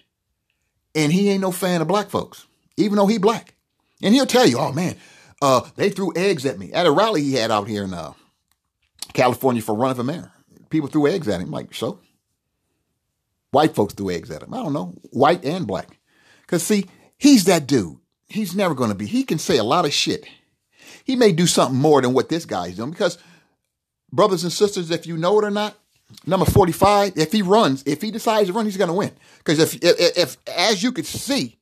And 0.96 1.12
he 1.12 1.28
ain't 1.28 1.42
no 1.42 1.52
fan 1.52 1.82
of 1.82 1.90
black 1.90 2.10
folks, 2.10 2.48
even 2.78 2.96
though 2.96 3.06
he 3.06 3.18
black. 3.18 3.56
And 4.02 4.14
he'll 4.14 4.26
tell 4.26 4.48
you, 4.48 4.58
oh 4.58 4.72
man, 4.72 4.96
uh, 5.42 5.68
they 5.76 5.90
threw 5.90 6.14
eggs 6.16 6.46
at 6.46 6.58
me 6.58 6.72
at 6.72 6.86
a 6.86 6.92
rally 6.92 7.22
he 7.22 7.34
had 7.34 7.52
out 7.52 7.68
here 7.68 7.84
in 7.84 7.94
uh, 7.94 8.14
California 9.12 9.62
for 9.62 9.76
running 9.76 9.98
for 9.98 10.04
mayor. 10.06 10.32
People 10.70 10.88
threw 10.88 11.08
eggs 11.08 11.28
at 11.28 11.42
him. 11.42 11.52
Like, 11.52 11.74
so? 11.74 12.00
White 13.52 13.76
folks 13.76 13.96
threw 13.96 14.12
eggs 14.12 14.32
at 14.32 14.44
him. 14.44 14.54
I 14.54 14.64
don't 14.64 14.72
know, 14.72 14.96
white 15.10 15.44
and 15.44 15.68
black. 15.68 16.00
Because, 16.44 16.64
see, 16.64 16.86
he's 17.18 17.44
that 17.44 17.68
dude. 17.68 17.98
He's 18.30 18.56
never 18.56 18.76
going 18.76 18.92
to 18.92 18.96
be. 18.96 19.08
He 19.08 19.26
can 19.26 19.40
say 19.40 19.58
a 19.58 19.64
lot 19.66 19.84
of 19.84 19.92
shit. 19.92 20.26
He 21.04 21.18
may 21.18 21.34
do 21.34 21.48
something 21.48 21.78
more 21.78 22.02
than 22.02 22.14
what 22.14 22.30
this 22.30 22.46
guy's 22.46 22.78
doing 22.78 22.92
because 22.92 23.18
brothers 24.12 24.44
and 24.44 24.52
sisters, 24.52 24.92
if 24.92 25.06
you 25.06 25.18
know 25.18 25.40
it 25.40 25.46
or 25.46 25.52
not, 25.52 25.76
number 26.26 26.46
45, 26.46 27.18
if 27.18 27.32
he 27.32 27.42
runs, 27.42 27.84
if 27.86 28.02
he 28.02 28.12
decides 28.12 28.48
to 28.48 28.54
run, 28.54 28.66
he's 28.66 28.78
going 28.78 28.90
to 28.90 28.94
win. 28.94 29.12
Because 29.38 29.60
if, 29.60 29.76
if, 29.76 30.18
if, 30.18 30.38
as 30.48 30.82
you 30.82 30.92
could 30.92 31.06
see, 31.06 31.58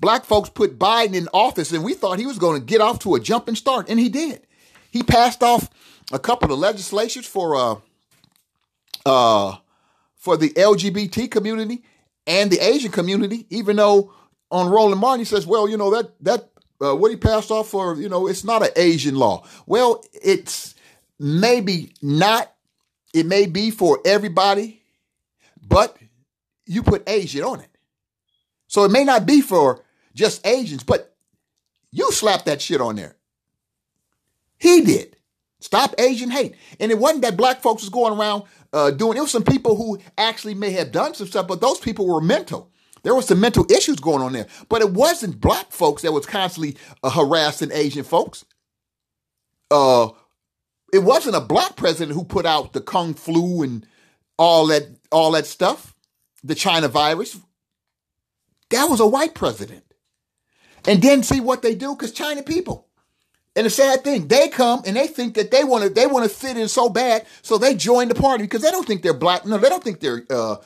black 0.00 0.24
folks 0.24 0.48
put 0.48 0.78
Biden 0.78 1.14
in 1.14 1.28
office 1.32 1.72
and 1.72 1.84
we 1.84 1.94
thought 1.94 2.18
he 2.18 2.26
was 2.26 2.38
going 2.38 2.60
to 2.60 2.64
get 2.64 2.80
off 2.80 2.98
to 3.00 3.14
a 3.14 3.20
jumping 3.20 3.54
start, 3.54 3.88
and 3.88 3.98
he 3.98 4.08
did. 4.08 4.46
He 4.90 5.02
passed 5.02 5.42
off 5.42 5.68
a 6.12 6.18
couple 6.18 6.52
of 6.52 6.58
legislatures 6.58 7.26
for, 7.26 7.56
uh, 7.56 7.76
uh, 9.04 9.56
for 10.16 10.36
the 10.36 10.50
LGBT 10.50 11.30
community 11.30 11.82
and 12.26 12.50
the 12.50 12.58
Asian 12.58 12.90
community, 12.90 13.46
even 13.50 13.76
though 13.76 14.12
on 14.50 14.68
Roland 14.68 15.00
Martin 15.00 15.20
he 15.20 15.24
says, 15.24 15.46
well, 15.46 15.68
you 15.68 15.76
know, 15.76 15.90
that, 15.90 16.12
that, 16.20 16.48
uh, 16.80 16.94
what 16.94 17.10
he 17.10 17.16
passed 17.16 17.50
off 17.50 17.68
for, 17.68 17.96
you 17.96 18.08
know, 18.08 18.26
it's 18.26 18.44
not 18.44 18.62
an 18.62 18.68
Asian 18.76 19.14
law. 19.14 19.44
Well, 19.66 20.04
it's, 20.12 20.75
maybe 21.18 21.92
not, 22.02 22.52
it 23.14 23.26
may 23.26 23.46
be 23.46 23.70
for 23.70 24.00
everybody, 24.04 24.82
but 25.62 25.96
you 26.66 26.82
put 26.82 27.08
Asian 27.08 27.44
on 27.44 27.60
it. 27.60 27.70
So 28.68 28.84
it 28.84 28.90
may 28.90 29.04
not 29.04 29.26
be 29.26 29.40
for 29.40 29.82
just 30.14 30.46
Asians, 30.46 30.82
but 30.82 31.14
you 31.92 32.10
slap 32.12 32.44
that 32.44 32.60
shit 32.60 32.80
on 32.80 32.96
there. 32.96 33.16
He 34.58 34.82
did. 34.82 35.16
Stop 35.60 35.94
Asian 35.98 36.30
hate. 36.30 36.54
And 36.78 36.90
it 36.90 36.98
wasn't 36.98 37.22
that 37.22 37.36
black 37.36 37.60
folks 37.60 37.82
was 37.82 37.90
going 37.90 38.18
around 38.18 38.44
uh, 38.72 38.90
doing, 38.90 39.16
it 39.16 39.20
was 39.20 39.30
some 39.30 39.44
people 39.44 39.76
who 39.76 39.98
actually 40.18 40.54
may 40.54 40.70
have 40.72 40.92
done 40.92 41.14
some 41.14 41.26
stuff, 41.26 41.46
but 41.48 41.60
those 41.60 41.80
people 41.80 42.06
were 42.06 42.20
mental. 42.20 42.70
There 43.02 43.14
was 43.14 43.26
some 43.26 43.40
mental 43.40 43.64
issues 43.70 44.00
going 44.00 44.22
on 44.22 44.32
there. 44.32 44.46
But 44.68 44.82
it 44.82 44.92
wasn't 44.92 45.40
black 45.40 45.70
folks 45.70 46.02
that 46.02 46.12
was 46.12 46.26
constantly 46.26 46.76
uh, 47.02 47.10
harassing 47.10 47.70
Asian 47.72 48.04
folks. 48.04 48.44
Uh, 49.70 50.10
it 50.96 51.02
wasn't 51.02 51.36
a 51.36 51.40
black 51.40 51.76
president 51.76 52.16
who 52.16 52.24
put 52.24 52.46
out 52.46 52.72
the 52.72 52.80
kung 52.80 53.12
flu 53.12 53.62
and 53.62 53.86
all 54.38 54.66
that 54.68 54.88
all 55.12 55.32
that 55.32 55.44
stuff, 55.46 55.94
the 56.42 56.54
China 56.54 56.88
virus. 56.88 57.38
That 58.70 58.86
was 58.86 58.98
a 58.98 59.06
white 59.06 59.34
president. 59.34 59.84
And 60.86 61.02
then 61.02 61.22
see 61.22 61.40
what 61.40 61.60
they 61.60 61.74
do 61.74 61.94
because 61.94 62.12
China 62.12 62.42
people. 62.42 62.88
And 63.54 63.66
the 63.66 63.70
sad 63.70 64.04
thing, 64.04 64.28
they 64.28 64.48
come 64.48 64.82
and 64.86 64.96
they 64.96 65.06
think 65.06 65.34
that 65.34 65.50
they 65.50 65.64
want 65.64 65.84
to 65.84 65.90
they 65.90 66.06
want 66.06 66.24
to 66.24 66.34
fit 66.34 66.56
in 66.56 66.68
so 66.68 66.88
bad, 66.88 67.26
so 67.42 67.58
they 67.58 67.74
join 67.74 68.08
the 68.08 68.14
party 68.14 68.44
because 68.44 68.62
they 68.62 68.70
don't 68.70 68.86
think 68.86 69.02
they're 69.02 69.12
black. 69.12 69.44
No, 69.44 69.58
they 69.58 69.68
don't 69.68 69.84
think 69.84 70.00
they're 70.00 70.24
uh, 70.30 70.56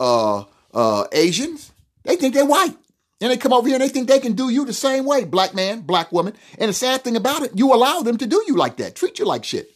uh, 0.00 0.44
uh, 0.72 1.04
Asians. 1.12 1.72
They 2.04 2.16
think 2.16 2.32
they're 2.32 2.46
white. 2.46 2.76
And 3.20 3.30
they 3.30 3.36
come 3.36 3.52
over 3.52 3.68
here 3.68 3.76
and 3.76 3.84
they 3.84 3.88
think 3.88 4.08
they 4.08 4.18
can 4.18 4.32
do 4.32 4.48
you 4.48 4.64
the 4.64 4.72
same 4.72 5.04
way, 5.04 5.24
black 5.24 5.54
man, 5.54 5.82
black 5.82 6.10
woman. 6.10 6.34
And 6.58 6.70
the 6.70 6.74
sad 6.74 7.02
thing 7.04 7.16
about 7.16 7.42
it, 7.42 7.52
you 7.54 7.72
allow 7.72 8.00
them 8.00 8.16
to 8.18 8.26
do 8.26 8.42
you 8.46 8.56
like 8.56 8.78
that, 8.78 8.96
treat 8.96 9.18
you 9.18 9.24
like 9.24 9.44
shit. 9.44 9.73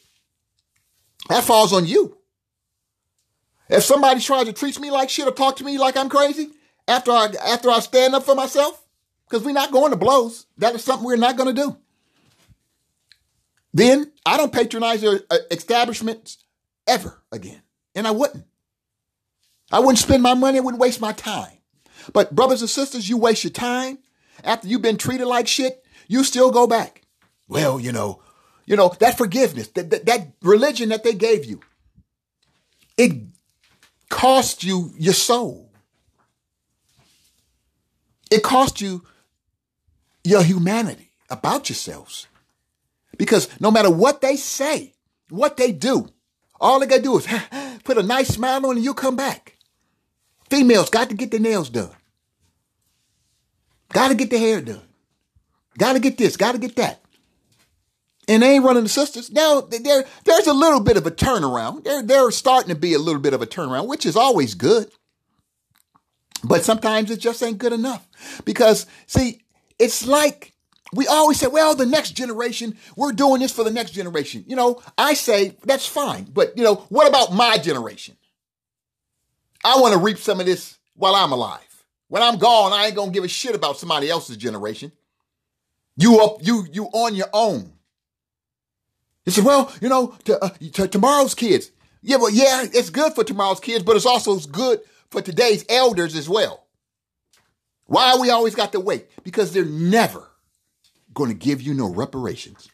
That 1.29 1.45
falls 1.45 1.73
on 1.73 1.87
you. 1.87 2.17
If 3.69 3.85
somebody 3.85 4.21
tries 4.21 4.47
to 4.47 4.53
treat 4.53 4.81
me 4.81 4.91
like 4.91 5.11
shit 5.11 5.29
or 5.29 5.33
talk 5.33 5.57
to 5.57 5.65
me 5.65 5.79
like 5.79 5.97
I'm 5.97 6.09
crazy 6.09 6.51
after 6.87 7.11
I 7.11 7.29
after 7.47 7.71
I 7.71 7.81
stand 7.81 8.15
up 8.15 8.25
for 8.25 8.35
myself, 8.35 8.83
because 9.29 9.45
we're 9.45 9.53
not 9.53 9.73
going 9.73 9.91
to 9.91 9.97
blows. 9.97 10.47
That 10.57 10.75
is 10.75 10.83
something 10.85 11.07
we're 11.07 11.17
not 11.17 11.37
going 11.37 11.55
to 11.55 11.63
do. 11.63 11.77
Then 13.75 14.11
I 14.25 14.39
don't 14.39 14.53
patronize 14.53 15.03
their 15.03 15.21
uh, 15.31 15.37
establishments 15.51 16.39
ever 16.87 17.23
again, 17.31 17.63
and 17.95 18.07
I 18.07 18.11
wouldn't. 18.11 18.45
I 19.71 19.81
wouldn't 19.81 19.99
spend 19.99 20.23
my 20.23 20.33
money. 20.35 20.59
I 20.59 20.63
wouldn't 20.63 20.81
waste 20.81 21.01
my 21.01 21.13
time. 21.13 21.59
But 22.15 22.35
brothers 22.35 22.63
and 22.63 22.71
sisters, 22.71 23.09
you 23.09 23.19
waste 23.19 23.45
your 23.45 23.51
time 23.51 23.99
after 24.43 24.67
you've 24.67 24.81
been 24.81 24.97
treated 24.97 25.27
like 25.27 25.47
shit. 25.47 25.85
You 26.07 26.25
still 26.25 26.51
go 26.51 26.67
back. 26.67 27.03
Well, 27.49 27.79
you 27.79 27.93
know, 27.93 28.23
you 28.69 28.77
know, 28.77 28.95
that 29.01 29.17
forgiveness, 29.17 29.69
that, 29.69 29.89
that, 29.89 30.05
that 30.05 30.29
religion 30.43 30.91
that 30.91 31.03
they 31.03 31.15
gave 31.15 31.47
you, 31.47 31.61
it 32.99 33.13
cost 34.11 34.63
you 34.63 34.93
your 34.99 35.15
soul. 35.15 35.73
It 38.31 38.43
cost 38.43 38.83
you 38.83 39.05
your 40.23 40.43
humanity 40.43 41.11
about 41.31 41.71
yourselves. 41.71 42.27
Because 43.17 43.49
no 43.59 43.71
matter 43.71 43.91
what 43.91 44.21
they 44.21 44.37
say, 44.37 44.93
what 45.31 45.57
they 45.57 45.73
do, 45.73 46.11
all 46.61 46.81
they 46.81 46.87
gotta 46.87 47.01
do 47.01 47.17
is 47.17 47.27
put 47.85 47.97
a 47.97 48.03
nice 48.03 48.29
smile 48.29 48.67
on 48.67 48.77
and 48.77 48.85
you'll 48.85 48.93
come 48.93 49.17
back. 49.17 49.57
Females 50.51 50.91
got 50.91 51.09
to 51.09 51.15
get 51.15 51.31
their 51.31 51.41
nails 51.41 51.71
done. 51.71 51.91
Got 53.95 54.09
to 54.09 54.15
get 54.15 54.29
their 54.29 54.39
hair 54.39 54.61
done. 54.61 54.83
Got 55.79 55.95
to 55.95 56.01
get 56.01 56.19
this, 56.19 56.37
got 56.37 56.53
to 56.53 56.59
get 56.59 56.77
that 56.77 57.03
and 58.29 58.43
they 58.43 58.55
ain't 58.55 58.65
running 58.65 58.83
the 58.83 58.89
sisters. 58.89 59.33
Now 59.33 59.63
there, 59.63 60.05
there's 60.25 60.47
a 60.47 60.53
little 60.53 60.81
bit 60.81 60.97
of 60.97 61.07
a 61.07 61.11
turnaround. 61.11 61.85
There, 61.85 62.03
there's 62.03 62.37
starting 62.37 62.69
to 62.69 62.79
be 62.79 62.93
a 62.95 62.99
little 62.99 63.21
bit 63.21 63.33
of 63.33 63.43
a 63.43 63.47
turnaround, 63.47 63.89
which 63.89 64.07
is 64.07 64.17
always 64.17 64.55
good. 64.55 64.91
But 66.45 66.65
sometimes 66.65 67.11
it 67.11 67.19
just 67.19 67.43
ain't 67.43 67.59
good 67.59 67.73
enough. 67.73 68.07
Because 68.45 68.87
see, 69.07 69.41
it's 69.79 70.07
like 70.07 70.53
we 70.93 71.07
always 71.07 71.41
say, 71.41 71.49
well, 71.49 71.75
the 71.75 71.87
next 71.87 72.13
generation, 72.13 72.77
we're 72.97 73.13
doing 73.13 73.41
this 73.41 73.53
for 73.53 73.65
the 73.65 73.71
next 73.71 73.91
generation. 73.93 74.45
You 74.47 74.57
know, 74.57 74.83
I 74.97 75.15
say 75.15 75.57
that's 75.65 75.87
fine. 75.87 76.25
But 76.25 76.57
you 76.57 76.65
know, 76.65 76.77
what 76.91 77.09
about 77.09 77.33
my 77.33 77.59
generation? 77.59 78.17
I 79.65 79.81
want 79.81 79.95
to 79.95 80.01
reap 80.01 80.19
some 80.19 80.39
of 80.39 80.47
this 80.47 80.79
while 80.95 81.15
I'm 81.15 81.33
alive. 81.33 81.65
When 82.09 82.23
I'm 82.23 82.39
gone, 82.39 82.73
I 82.73 82.87
ain't 82.87 82.95
gonna 82.95 83.11
give 83.11 83.25
a 83.25 83.29
shit 83.29 83.55
about 83.55 83.79
somebody 83.79 84.09
else's 84.09 84.37
generation. 84.37 84.93
You 85.97 86.21
up, 86.21 86.39
you 86.43 86.67
you 86.71 86.85
on 86.87 87.15
your 87.15 87.29
own. 87.33 87.73
He 89.29 89.33
said, 89.33 89.45
well, 89.45 89.71
you 89.83 89.91
know, 89.91 90.17
to, 90.25 90.43
uh, 90.43 90.49
to 90.73 90.89
tomorrow's 90.89 91.35
kids. 91.35 91.71
Yeah, 92.01 92.17
but 92.17 92.33
yeah, 92.33 92.65
it's 92.73 92.89
good 92.89 93.13
for 93.13 93.25
tomorrow's 93.25 93.61
kids, 93.61 93.85
but 93.85 93.95
it's 93.95 94.07
also 94.07 94.39
good 94.39 94.81
for 95.11 95.21
today's 95.21 95.67
elders 95.69 96.17
as 96.17 96.31
well. 96.31 96.65
Why 97.85 98.17
we 98.19 98.31
always 98.31 98.55
got 98.55 98.73
to 98.73 98.81
wait? 98.81 99.07
Because 99.25 99.53
they're 99.53 99.67
never 99.67 100.27
going 101.13 101.29
to 101.29 101.37
give 101.37 101.61
you 101.61 101.75
no 101.75 101.93
reparations. 101.93 102.71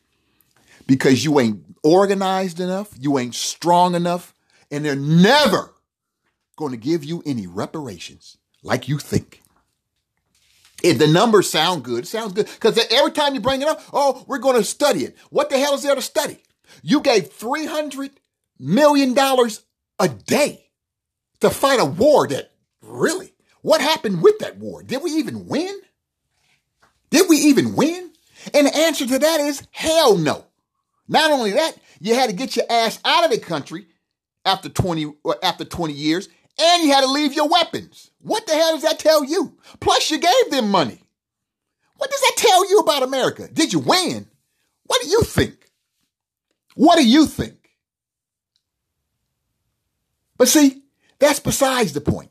Because 0.86 1.24
you 1.24 1.40
ain't 1.40 1.64
organized 1.82 2.60
enough, 2.60 2.94
you 3.00 3.18
ain't 3.18 3.34
strong 3.34 3.96
enough, 3.96 4.32
and 4.70 4.84
they're 4.84 4.94
never 4.94 5.74
going 6.54 6.70
to 6.70 6.76
give 6.76 7.02
you 7.02 7.20
any 7.26 7.48
reparations 7.48 8.36
like 8.62 8.86
you 8.86 8.98
think. 8.98 9.42
If 10.84 10.98
the 10.98 11.08
numbers 11.08 11.48
sound 11.48 11.82
good, 11.82 12.06
sounds 12.06 12.34
good. 12.34 12.44
Because 12.44 12.78
every 12.90 13.12
time 13.12 13.34
you 13.34 13.40
bring 13.40 13.62
it 13.62 13.68
up, 13.68 13.80
oh, 13.90 14.22
we're 14.28 14.36
going 14.36 14.58
to 14.58 14.62
study 14.62 15.00
it. 15.04 15.16
What 15.30 15.48
the 15.48 15.58
hell 15.58 15.74
is 15.74 15.82
there 15.82 15.94
to 15.94 16.02
study? 16.02 16.36
You 16.82 17.00
gave 17.00 17.32
$300 17.32 18.10
million 18.58 19.16
a 19.98 20.08
day 20.08 20.66
to 21.40 21.48
fight 21.48 21.80
a 21.80 21.86
war 21.86 22.28
that 22.28 22.52
really 22.82 23.32
what 23.62 23.80
happened 23.80 24.22
with 24.22 24.40
that 24.40 24.58
war? 24.58 24.82
Did 24.82 25.02
we 25.02 25.12
even 25.12 25.46
win? 25.46 25.74
Did 27.08 27.30
we 27.30 27.38
even 27.38 27.74
win? 27.76 28.12
And 28.52 28.66
the 28.66 28.76
answer 28.76 29.06
to 29.06 29.18
that 29.18 29.40
is 29.40 29.66
hell 29.70 30.18
no. 30.18 30.44
Not 31.08 31.30
only 31.30 31.52
that, 31.52 31.78
you 31.98 32.14
had 32.14 32.28
to 32.28 32.36
get 32.36 32.56
your 32.56 32.66
ass 32.68 32.98
out 33.06 33.24
of 33.24 33.30
the 33.30 33.38
country 33.38 33.86
after 34.44 34.68
20 34.68 35.14
after 35.42 35.64
20 35.64 35.94
years 35.94 36.28
and 36.58 36.82
you 36.84 36.92
had 36.92 37.02
to 37.02 37.10
leave 37.10 37.34
your 37.34 37.48
weapons. 37.48 38.10
What 38.20 38.46
the 38.46 38.54
hell 38.54 38.72
does 38.72 38.82
that 38.82 38.98
tell 38.98 39.24
you? 39.24 39.56
Plus 39.80 40.10
you 40.10 40.18
gave 40.18 40.50
them 40.50 40.70
money. 40.70 41.00
What 41.96 42.10
does 42.10 42.20
that 42.20 42.34
tell 42.36 42.68
you 42.68 42.78
about 42.78 43.02
America? 43.02 43.48
Did 43.52 43.72
you 43.72 43.78
win? 43.78 44.28
What 44.84 45.02
do 45.02 45.08
you 45.08 45.22
think? 45.22 45.70
What 46.74 46.96
do 46.96 47.06
you 47.06 47.26
think? 47.26 47.70
But 50.36 50.48
see, 50.48 50.82
that's 51.18 51.40
besides 51.40 51.92
the 51.92 52.00
point. 52.00 52.30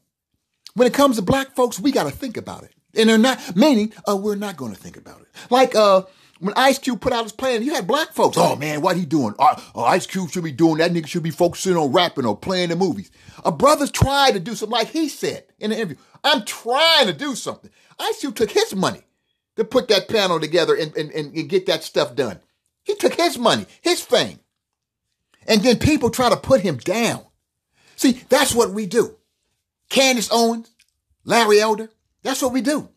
When 0.76 0.88
it 0.88 0.94
comes 0.94 1.16
to 1.16 1.22
black 1.22 1.56
folks, 1.56 1.80
we 1.80 1.92
got 1.92 2.04
to 2.04 2.12
think 2.12 2.38
about 2.38 2.64
it. 2.64 2.74
And 2.96 3.10
they're 3.10 3.18
not, 3.18 3.56
meaning, 3.56 3.94
uh, 4.08 4.16
we're 4.16 4.36
not 4.36 4.58
going 4.58 4.74
to 4.74 4.80
think 4.80 4.98
about 4.98 5.22
it. 5.22 5.28
Like, 5.50 5.76
uh, 5.76 6.04
when 6.40 6.54
Ice 6.56 6.80
Cube 6.80 7.00
put 7.00 7.14
out 7.14 7.24
his 7.24 7.32
plan, 7.32 7.64
you 7.64 7.74
had 7.74 7.88
black 7.88 8.14
folks. 8.14 8.38
Oh 8.38 8.56
man, 8.56 8.82
what 8.82 8.98
he 8.98 9.06
doing? 9.06 9.34
Uh, 9.40 9.60
uh, 9.76 9.84
Ice 9.84 10.08
Cube 10.08 10.30
should 10.30 10.44
be 10.44 10.52
doing 10.52 10.78
that. 10.78 10.92
Nigga 10.92 11.08
should 11.08 11.24
be 11.24 11.32
focusing 11.32 11.78
on 11.78 11.92
rapping 11.92 12.26
or 12.26 12.38
playing 12.38 12.70
the 12.70 12.76
movies. 12.76 13.12
A 13.46 13.52
brother's 13.52 13.92
tried 13.92 14.34
to 14.34 14.40
do 14.40 14.56
something 14.56 14.78
like 14.78 14.90
he 14.90 15.08
said 15.10 15.46
in 15.60 15.70
the 15.70 15.78
interview. 15.78 15.98
I'm 16.24 16.44
trying 16.46 17.08
to 17.08 17.14
do 17.14 17.36
something. 17.36 17.70
Ice 18.00 18.20
Cube 18.20 18.36
took 18.36 18.52
his 18.52 18.76
money 18.76 19.02
to 19.56 19.64
put 19.64 19.88
that 19.90 20.08
panel 20.08 20.40
together 20.40 20.76
and, 20.76 20.96
and, 20.96 21.12
and 21.12 21.50
get 21.50 21.66
that 21.68 21.84
stuff 21.84 22.16
done. 22.16 22.40
He 22.84 22.96
took 22.96 23.14
his 23.14 23.38
money, 23.38 23.66
his 23.82 24.02
fame. 24.02 24.40
And 25.48 25.62
then 25.62 25.78
people 25.78 26.10
try 26.10 26.30
to 26.30 26.38
put 26.38 26.62
him 26.62 26.78
down. 26.78 27.26
See, 27.96 28.24
that's 28.30 28.56
what 28.56 28.72
we 28.72 28.86
do. 28.86 29.18
Candace 29.90 30.30
Owens, 30.32 30.72
Larry 31.24 31.62
Elder. 31.62 31.90
That's 32.24 32.42
what 32.42 32.54
we 32.54 32.62
do. 32.62 32.90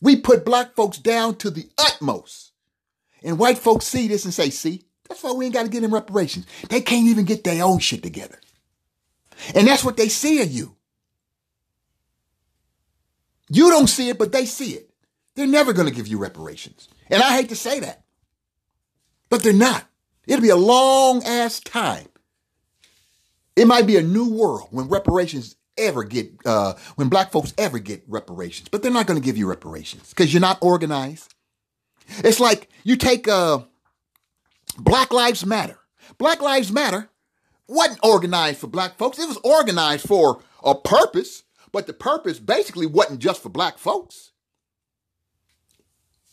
We 0.00 0.16
put 0.16 0.44
black 0.44 0.74
folks 0.74 0.98
down 0.98 1.36
to 1.36 1.50
the 1.50 1.68
utmost. 1.78 2.49
And 3.22 3.38
white 3.38 3.58
folks 3.58 3.86
see 3.86 4.08
this 4.08 4.24
and 4.24 4.34
say, 4.34 4.50
see, 4.50 4.84
that's 5.08 5.22
why 5.22 5.32
we 5.32 5.44
ain't 5.44 5.54
got 5.54 5.64
to 5.64 5.68
get 5.70 5.82
them 5.82 5.94
reparations. 5.94 6.46
They 6.68 6.80
can't 6.80 7.06
even 7.06 7.24
get 7.24 7.44
their 7.44 7.64
own 7.64 7.78
shit 7.78 8.02
together. 8.02 8.38
And 9.54 9.66
that's 9.66 9.84
what 9.84 9.96
they 9.96 10.08
see 10.08 10.42
of 10.42 10.50
you. 10.50 10.76
You 13.50 13.70
don't 13.70 13.88
see 13.88 14.08
it, 14.08 14.18
but 14.18 14.32
they 14.32 14.46
see 14.46 14.72
it. 14.72 14.90
They're 15.34 15.46
never 15.46 15.72
going 15.72 15.88
to 15.88 15.94
give 15.94 16.06
you 16.06 16.18
reparations. 16.18 16.88
And 17.08 17.22
I 17.22 17.36
hate 17.36 17.48
to 17.48 17.56
say 17.56 17.80
that, 17.80 18.04
but 19.28 19.42
they're 19.42 19.52
not. 19.52 19.84
It'll 20.26 20.42
be 20.42 20.50
a 20.50 20.56
long 20.56 21.24
ass 21.24 21.58
time. 21.60 22.06
It 23.56 23.66
might 23.66 23.86
be 23.86 23.96
a 23.96 24.02
new 24.02 24.30
world 24.32 24.68
when 24.70 24.88
reparations 24.88 25.56
ever 25.76 26.04
get 26.04 26.30
uh, 26.44 26.74
when 26.96 27.08
black 27.08 27.32
folks 27.32 27.52
ever 27.58 27.78
get 27.78 28.04
reparations, 28.06 28.68
but 28.68 28.82
they're 28.82 28.92
not 28.92 29.06
going 29.06 29.20
to 29.20 29.24
give 29.24 29.36
you 29.36 29.48
reparations 29.48 30.10
because 30.10 30.32
you're 30.32 30.40
not 30.40 30.58
organized. 30.60 31.34
It's 32.18 32.40
like 32.40 32.68
you 32.84 32.96
take 32.96 33.28
uh, 33.28 33.60
Black 34.78 35.12
Lives 35.12 35.44
Matter. 35.46 35.78
Black 36.18 36.42
Lives 36.42 36.72
Matter 36.72 37.08
wasn't 37.66 38.00
organized 38.02 38.58
for 38.58 38.66
black 38.66 38.98
folks. 38.98 39.18
It 39.18 39.28
was 39.28 39.38
organized 39.38 40.06
for 40.06 40.42
a 40.62 40.74
purpose, 40.74 41.44
but 41.72 41.86
the 41.86 41.92
purpose 41.92 42.38
basically 42.38 42.86
wasn't 42.86 43.20
just 43.20 43.42
for 43.42 43.48
black 43.48 43.78
folks. 43.78 44.32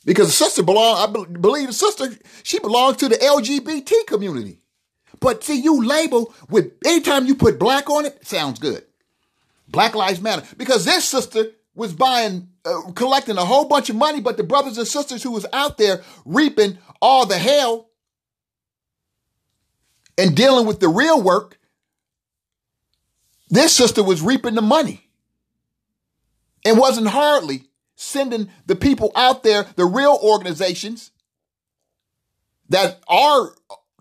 Because 0.03 0.27
the 0.27 0.33
sister 0.33 0.63
belonged, 0.63 1.17
I 1.17 1.37
believe 1.39 1.67
the 1.67 1.73
sister, 1.73 2.09
she 2.43 2.59
belongs 2.59 2.97
to 2.97 3.09
the 3.09 3.15
LGBT 3.15 4.07
community. 4.07 4.61
But 5.19 5.43
see, 5.43 5.59
you 5.59 5.83
label 5.83 6.33
with 6.49 6.73
anytime 6.85 7.25
you 7.25 7.35
put 7.35 7.59
black 7.59 7.89
on 7.89 8.05
it, 8.05 8.25
sounds 8.25 8.59
good. 8.59 8.83
Black 9.67 9.95
Lives 9.95 10.21
Matter. 10.21 10.45
Because 10.57 10.85
this 10.85 11.05
sister 11.05 11.47
was 11.77 11.93
buying, 11.93 12.49
uh, 12.65 12.91
collecting 12.95 13.37
a 13.37 13.45
whole 13.45 13.65
bunch 13.65 13.91
of 13.91 13.95
money, 13.95 14.19
but 14.19 14.35
the 14.35 14.43
brothers 14.43 14.79
and 14.79 14.87
sisters 14.87 15.21
who 15.21 15.31
was 15.31 15.45
out 15.53 15.77
there 15.77 16.01
reaping 16.25 16.79
all 16.99 17.27
the 17.27 17.37
hell 17.37 17.91
and 20.17 20.35
dealing 20.35 20.65
with 20.65 20.79
the 20.79 20.89
real 20.89 21.21
work, 21.21 21.59
this 23.49 23.73
sister 23.73 24.03
was 24.03 24.23
reaping 24.23 24.55
the 24.55 24.61
money 24.61 25.07
and 26.65 26.79
wasn't 26.79 27.07
hardly 27.07 27.65
sending 27.95 28.49
the 28.65 28.75
people 28.75 29.11
out 29.15 29.43
there, 29.43 29.67
the 29.75 29.85
real 29.85 30.17
organizations 30.23 31.11
that 32.69 32.99
are 33.07 33.53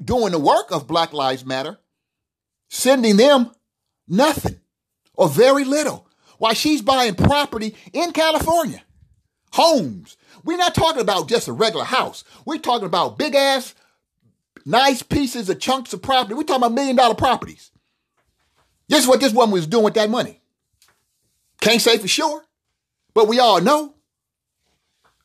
doing 0.02 0.32
the 0.32 0.38
work 0.38 0.70
of 0.70 0.86
Black 0.86 1.12
Lives 1.12 1.44
Matter, 1.44 1.78
sending 2.70 3.18
them 3.18 3.50
nothing 4.08 4.60
or 5.12 5.28
very 5.28 5.64
little 5.64 6.05
while 6.38 6.54
she's 6.54 6.82
buying 6.82 7.14
property 7.14 7.74
in 7.92 8.12
California. 8.12 8.82
Homes. 9.52 10.16
We're 10.44 10.58
not 10.58 10.74
talking 10.74 11.00
about 11.00 11.28
just 11.28 11.48
a 11.48 11.52
regular 11.52 11.84
house. 11.84 12.24
We're 12.44 12.58
talking 12.58 12.86
about 12.86 13.18
big 13.18 13.34
ass, 13.34 13.74
nice 14.64 15.02
pieces 15.02 15.48
of 15.48 15.58
chunks 15.58 15.92
of 15.92 16.02
property. 16.02 16.34
We're 16.34 16.44
talking 16.44 16.62
about 16.62 16.74
million 16.74 16.96
dollar 16.96 17.14
properties. 17.14 17.70
This 18.88 19.02
is 19.02 19.08
what 19.08 19.20
this 19.20 19.32
woman 19.32 19.52
was 19.52 19.66
doing 19.66 19.84
with 19.84 19.94
that 19.94 20.10
money. 20.10 20.40
Can't 21.60 21.80
say 21.80 21.98
for 21.98 22.08
sure, 22.08 22.44
but 23.14 23.28
we 23.28 23.40
all 23.40 23.60
know. 23.60 23.94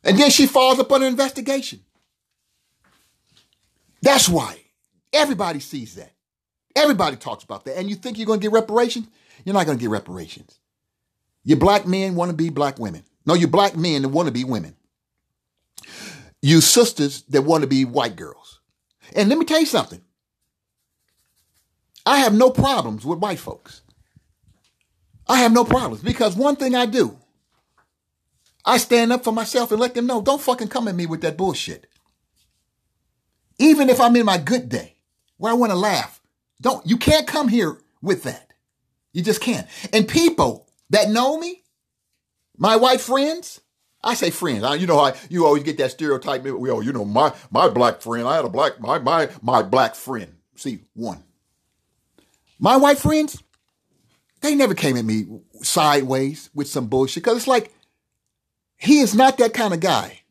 And 0.04 0.18
then 0.18 0.32
she 0.32 0.48
falls 0.48 0.80
up 0.80 0.92
under 0.92 1.06
investigation. 1.06 1.82
That's 4.02 4.28
why 4.28 4.58
everybody 5.14 5.60
sees 5.60 5.96
that. 5.96 6.14
Everybody 6.76 7.18
talks 7.18 7.44
about 7.44 7.66
that. 7.66 7.78
And 7.78 7.90
you 7.90 7.96
think 7.96 8.18
you're 8.18 8.26
going 8.26 8.40
to 8.40 8.44
get 8.44 8.54
reparations? 8.54 9.08
You're 9.46 9.54
not 9.54 9.66
going 9.66 9.78
to 9.78 9.82
get 9.82 9.92
reparations. 9.92 10.61
You 11.44 11.56
black 11.56 11.88
men 11.88 12.16
want 12.16 12.30
to 12.30 12.38
be 12.38 12.50
black 12.50 12.80
women. 12.80 13.04
No, 13.26 13.34
you 13.34 13.48
black 13.48 13.76
men 13.76 14.02
that 14.04 14.10
want 14.10 14.28
to 14.28 14.34
be 14.34 14.44
women. 14.44 14.76
You 16.42 16.62
sisters 16.62 17.24
that 17.30 17.44
want 17.44 17.62
to 17.62 17.68
be 17.68 17.86
white 17.86 18.16
girls. 18.16 18.60
And 19.16 19.30
let 19.30 19.38
me 19.38 19.46
tell 19.46 19.60
you 19.60 19.66
something. 19.66 20.02
I 22.06 22.20
have 22.20 22.34
no 22.34 22.50
problems 22.50 23.06
with 23.06 23.20
white 23.20 23.40
folks. 23.40 23.82
I 25.28 25.40
have 25.40 25.54
no 25.54 25.64
problems 25.64 26.04
because 26.04 26.36
one 26.36 26.56
thing 26.56 26.76
I 26.76 26.86
do, 26.86 27.18
I 28.66 28.78
stand 28.78 29.14
up 29.14 29.24
for 29.24 29.32
myself 29.32 29.72
and 29.72 29.80
let 29.80 29.94
them 29.94 30.08
know 30.08 30.22
don't 30.22 30.42
fucking 30.42 30.68
come 30.68 30.88
at 30.88 30.96
me 30.96 31.06
with 31.06 31.22
that 31.22 31.38
bullshit. 31.38 31.88
Even 33.60 33.90
if 33.90 34.02
I'm 34.02 34.16
in 34.16 34.26
my 34.26 34.38
good 34.38 34.70
day 34.70 34.96
where 35.38 35.52
I 35.52 35.56
want 35.56 35.72
to 35.72 35.78
laugh, 35.78 36.22
don't, 36.60 36.86
you 36.86 36.98
can't 36.98 37.28
come 37.28 37.48
here 37.48 37.78
with 38.02 38.24
that. 38.24 38.54
You 39.14 39.22
just 39.22 39.42
can't. 39.42 39.68
And 39.94 40.08
people 40.08 40.68
that 40.92 41.10
know 41.10 41.38
me, 41.38 41.64
my 42.58 42.76
white 42.76 43.02
friends, 43.02 43.60
I 44.04 44.14
say 44.14 44.30
friends. 44.30 44.64
I, 44.64 44.76
you 44.76 44.88
know 44.88 45.04
how 45.04 45.14
you 45.30 45.46
always 45.46 45.64
get 45.64 45.78
that 45.78 45.92
stereotype. 45.92 46.44
We, 46.44 46.70
oh, 46.70 46.82
you 46.82 46.94
know, 46.94 47.06
my 47.06 47.34
my 47.50 47.70
black 47.70 48.02
friend. 48.02 48.28
I 48.28 48.36
had 48.36 48.46
a 48.46 48.50
black 48.50 48.80
my 48.80 49.00
my 49.00 49.30
my 49.42 49.64
black 49.64 49.96
friend. 49.96 50.36
See 50.56 50.80
one. 50.94 51.24
My 52.60 52.78
white 52.78 53.00
friends, 53.00 53.42
they 54.42 54.54
never 54.54 54.76
came 54.76 54.98
at 54.98 55.06
me 55.06 55.26
sideways 55.62 56.50
with 56.54 56.68
some 56.68 56.88
bullshit 56.88 57.24
because 57.24 57.38
it's 57.38 57.48
like 57.48 57.74
he 58.78 59.00
is 59.00 59.16
not 59.16 59.38
that 59.38 59.54
kind 59.54 59.74
of 59.74 59.80
guy. 59.80 60.22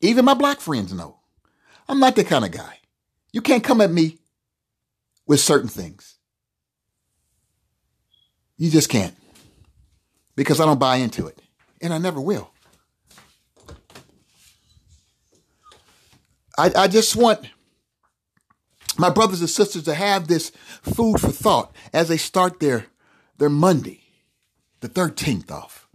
Even 0.00 0.24
my 0.24 0.34
black 0.34 0.60
friends 0.60 0.92
know 0.92 1.18
I'm 1.88 2.00
not 2.00 2.16
that 2.16 2.26
kind 2.26 2.44
of 2.44 2.50
guy. 2.50 2.78
You 3.32 3.40
can't 3.40 3.64
come 3.64 3.80
at 3.80 3.90
me 3.90 4.18
with 5.26 5.40
certain 5.40 5.68
things. 5.68 6.18
You 8.56 8.70
just 8.70 8.88
can't. 8.88 9.14
Because 10.36 10.60
I 10.60 10.66
don't 10.66 10.80
buy 10.80 10.96
into 10.96 11.26
it. 11.26 11.40
And 11.80 11.92
I 11.92 11.98
never 11.98 12.20
will. 12.20 12.50
I, 16.56 16.70
I 16.76 16.88
just 16.88 17.16
want 17.16 17.48
my 18.96 19.10
brothers 19.10 19.40
and 19.40 19.50
sisters 19.50 19.84
to 19.84 19.94
have 19.94 20.28
this 20.28 20.50
food 20.82 21.20
for 21.20 21.30
thought 21.30 21.74
as 21.92 22.08
they 22.08 22.16
start 22.16 22.60
their, 22.60 22.86
their 23.38 23.48
Monday, 23.48 24.02
the 24.80 24.88
13th 24.88 25.50
off. 25.50 25.88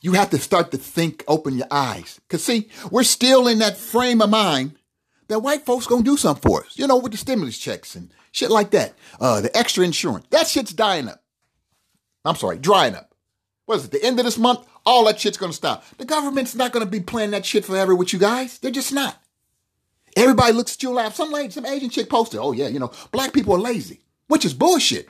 You 0.00 0.12
have 0.14 0.30
to 0.30 0.38
start 0.38 0.70
to 0.72 0.76
think, 0.76 1.24
open 1.28 1.56
your 1.56 1.68
eyes. 1.70 2.20
Because, 2.26 2.44
see, 2.44 2.68
we're 2.90 3.04
still 3.04 3.46
in 3.46 3.60
that 3.60 3.76
frame 3.76 4.20
of 4.20 4.30
mind 4.30 4.76
that 5.28 5.40
white 5.40 5.64
folks 5.64 5.86
gonna 5.86 6.02
do 6.02 6.16
something 6.16 6.42
for 6.42 6.64
us. 6.64 6.76
You 6.76 6.86
know, 6.86 6.98
with 6.98 7.12
the 7.12 7.18
stimulus 7.18 7.56
checks 7.56 7.94
and 7.94 8.12
shit 8.32 8.50
like 8.50 8.70
that. 8.72 8.94
Uh, 9.20 9.40
the 9.40 9.56
extra 9.56 9.84
insurance. 9.84 10.26
That 10.30 10.48
shit's 10.48 10.72
dying 10.72 11.08
up. 11.08 11.21
I'm 12.24 12.36
sorry, 12.36 12.58
drying 12.58 12.94
up. 12.94 13.14
what 13.66 13.78
is 13.78 13.86
it, 13.86 13.90
the 13.90 14.04
end 14.04 14.18
of 14.18 14.24
this 14.24 14.38
month, 14.38 14.66
all 14.84 15.04
that 15.06 15.20
shit's 15.20 15.36
gonna 15.36 15.52
stop. 15.52 15.84
The 15.98 16.04
government's 16.04 16.54
not 16.54 16.72
gonna 16.72 16.86
be 16.86 17.00
playing 17.00 17.30
that 17.32 17.46
shit 17.46 17.64
forever 17.64 17.94
with 17.94 18.12
you 18.12 18.18
guys. 18.18 18.58
They're 18.58 18.70
just 18.70 18.92
not. 18.92 19.20
Everybody 20.16 20.52
looks 20.52 20.74
at 20.74 20.82
you 20.82 20.90
laugh. 20.90 21.14
Some 21.14 21.32
lady, 21.32 21.50
some 21.50 21.66
Asian 21.66 21.90
chick 21.90 22.08
posted, 22.10 22.40
oh 22.40 22.52
yeah, 22.52 22.68
you 22.68 22.78
know, 22.78 22.92
black 23.12 23.32
people 23.32 23.54
are 23.54 23.58
lazy, 23.58 24.00
which 24.28 24.44
is 24.44 24.54
bullshit. 24.54 25.08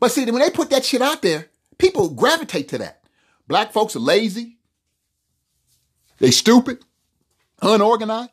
But 0.00 0.10
see, 0.10 0.24
when 0.24 0.40
they 0.40 0.50
put 0.50 0.70
that 0.70 0.84
shit 0.84 1.02
out 1.02 1.22
there, 1.22 1.48
people 1.78 2.10
gravitate 2.10 2.68
to 2.68 2.78
that. 2.78 3.02
Black 3.46 3.72
folks 3.72 3.96
are 3.96 4.00
lazy. 4.00 4.58
They 6.18 6.30
stupid, 6.30 6.84
unorganized. 7.62 8.30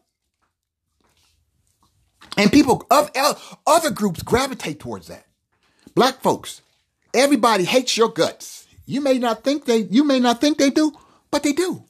And 2.37 2.51
people 2.51 2.85
of 2.91 3.11
other 3.65 3.91
groups 3.91 4.21
gravitate 4.21 4.79
towards 4.79 5.07
that. 5.07 5.25
Black 5.93 6.21
folks, 6.21 6.61
everybody 7.15 7.63
hates 7.63 7.97
your 7.97 8.09
guts. 8.09 8.67
You 8.85 9.01
may 9.01 9.17
not 9.17 9.43
think 9.43 9.65
they 9.65 9.77
you 9.77 10.03
may 10.03 10.19
not 10.19 10.41
think 10.41 10.57
they 10.57 10.69
do, 10.69 10.91
but 11.31 11.43
they 11.43 11.53
do. 11.53 11.83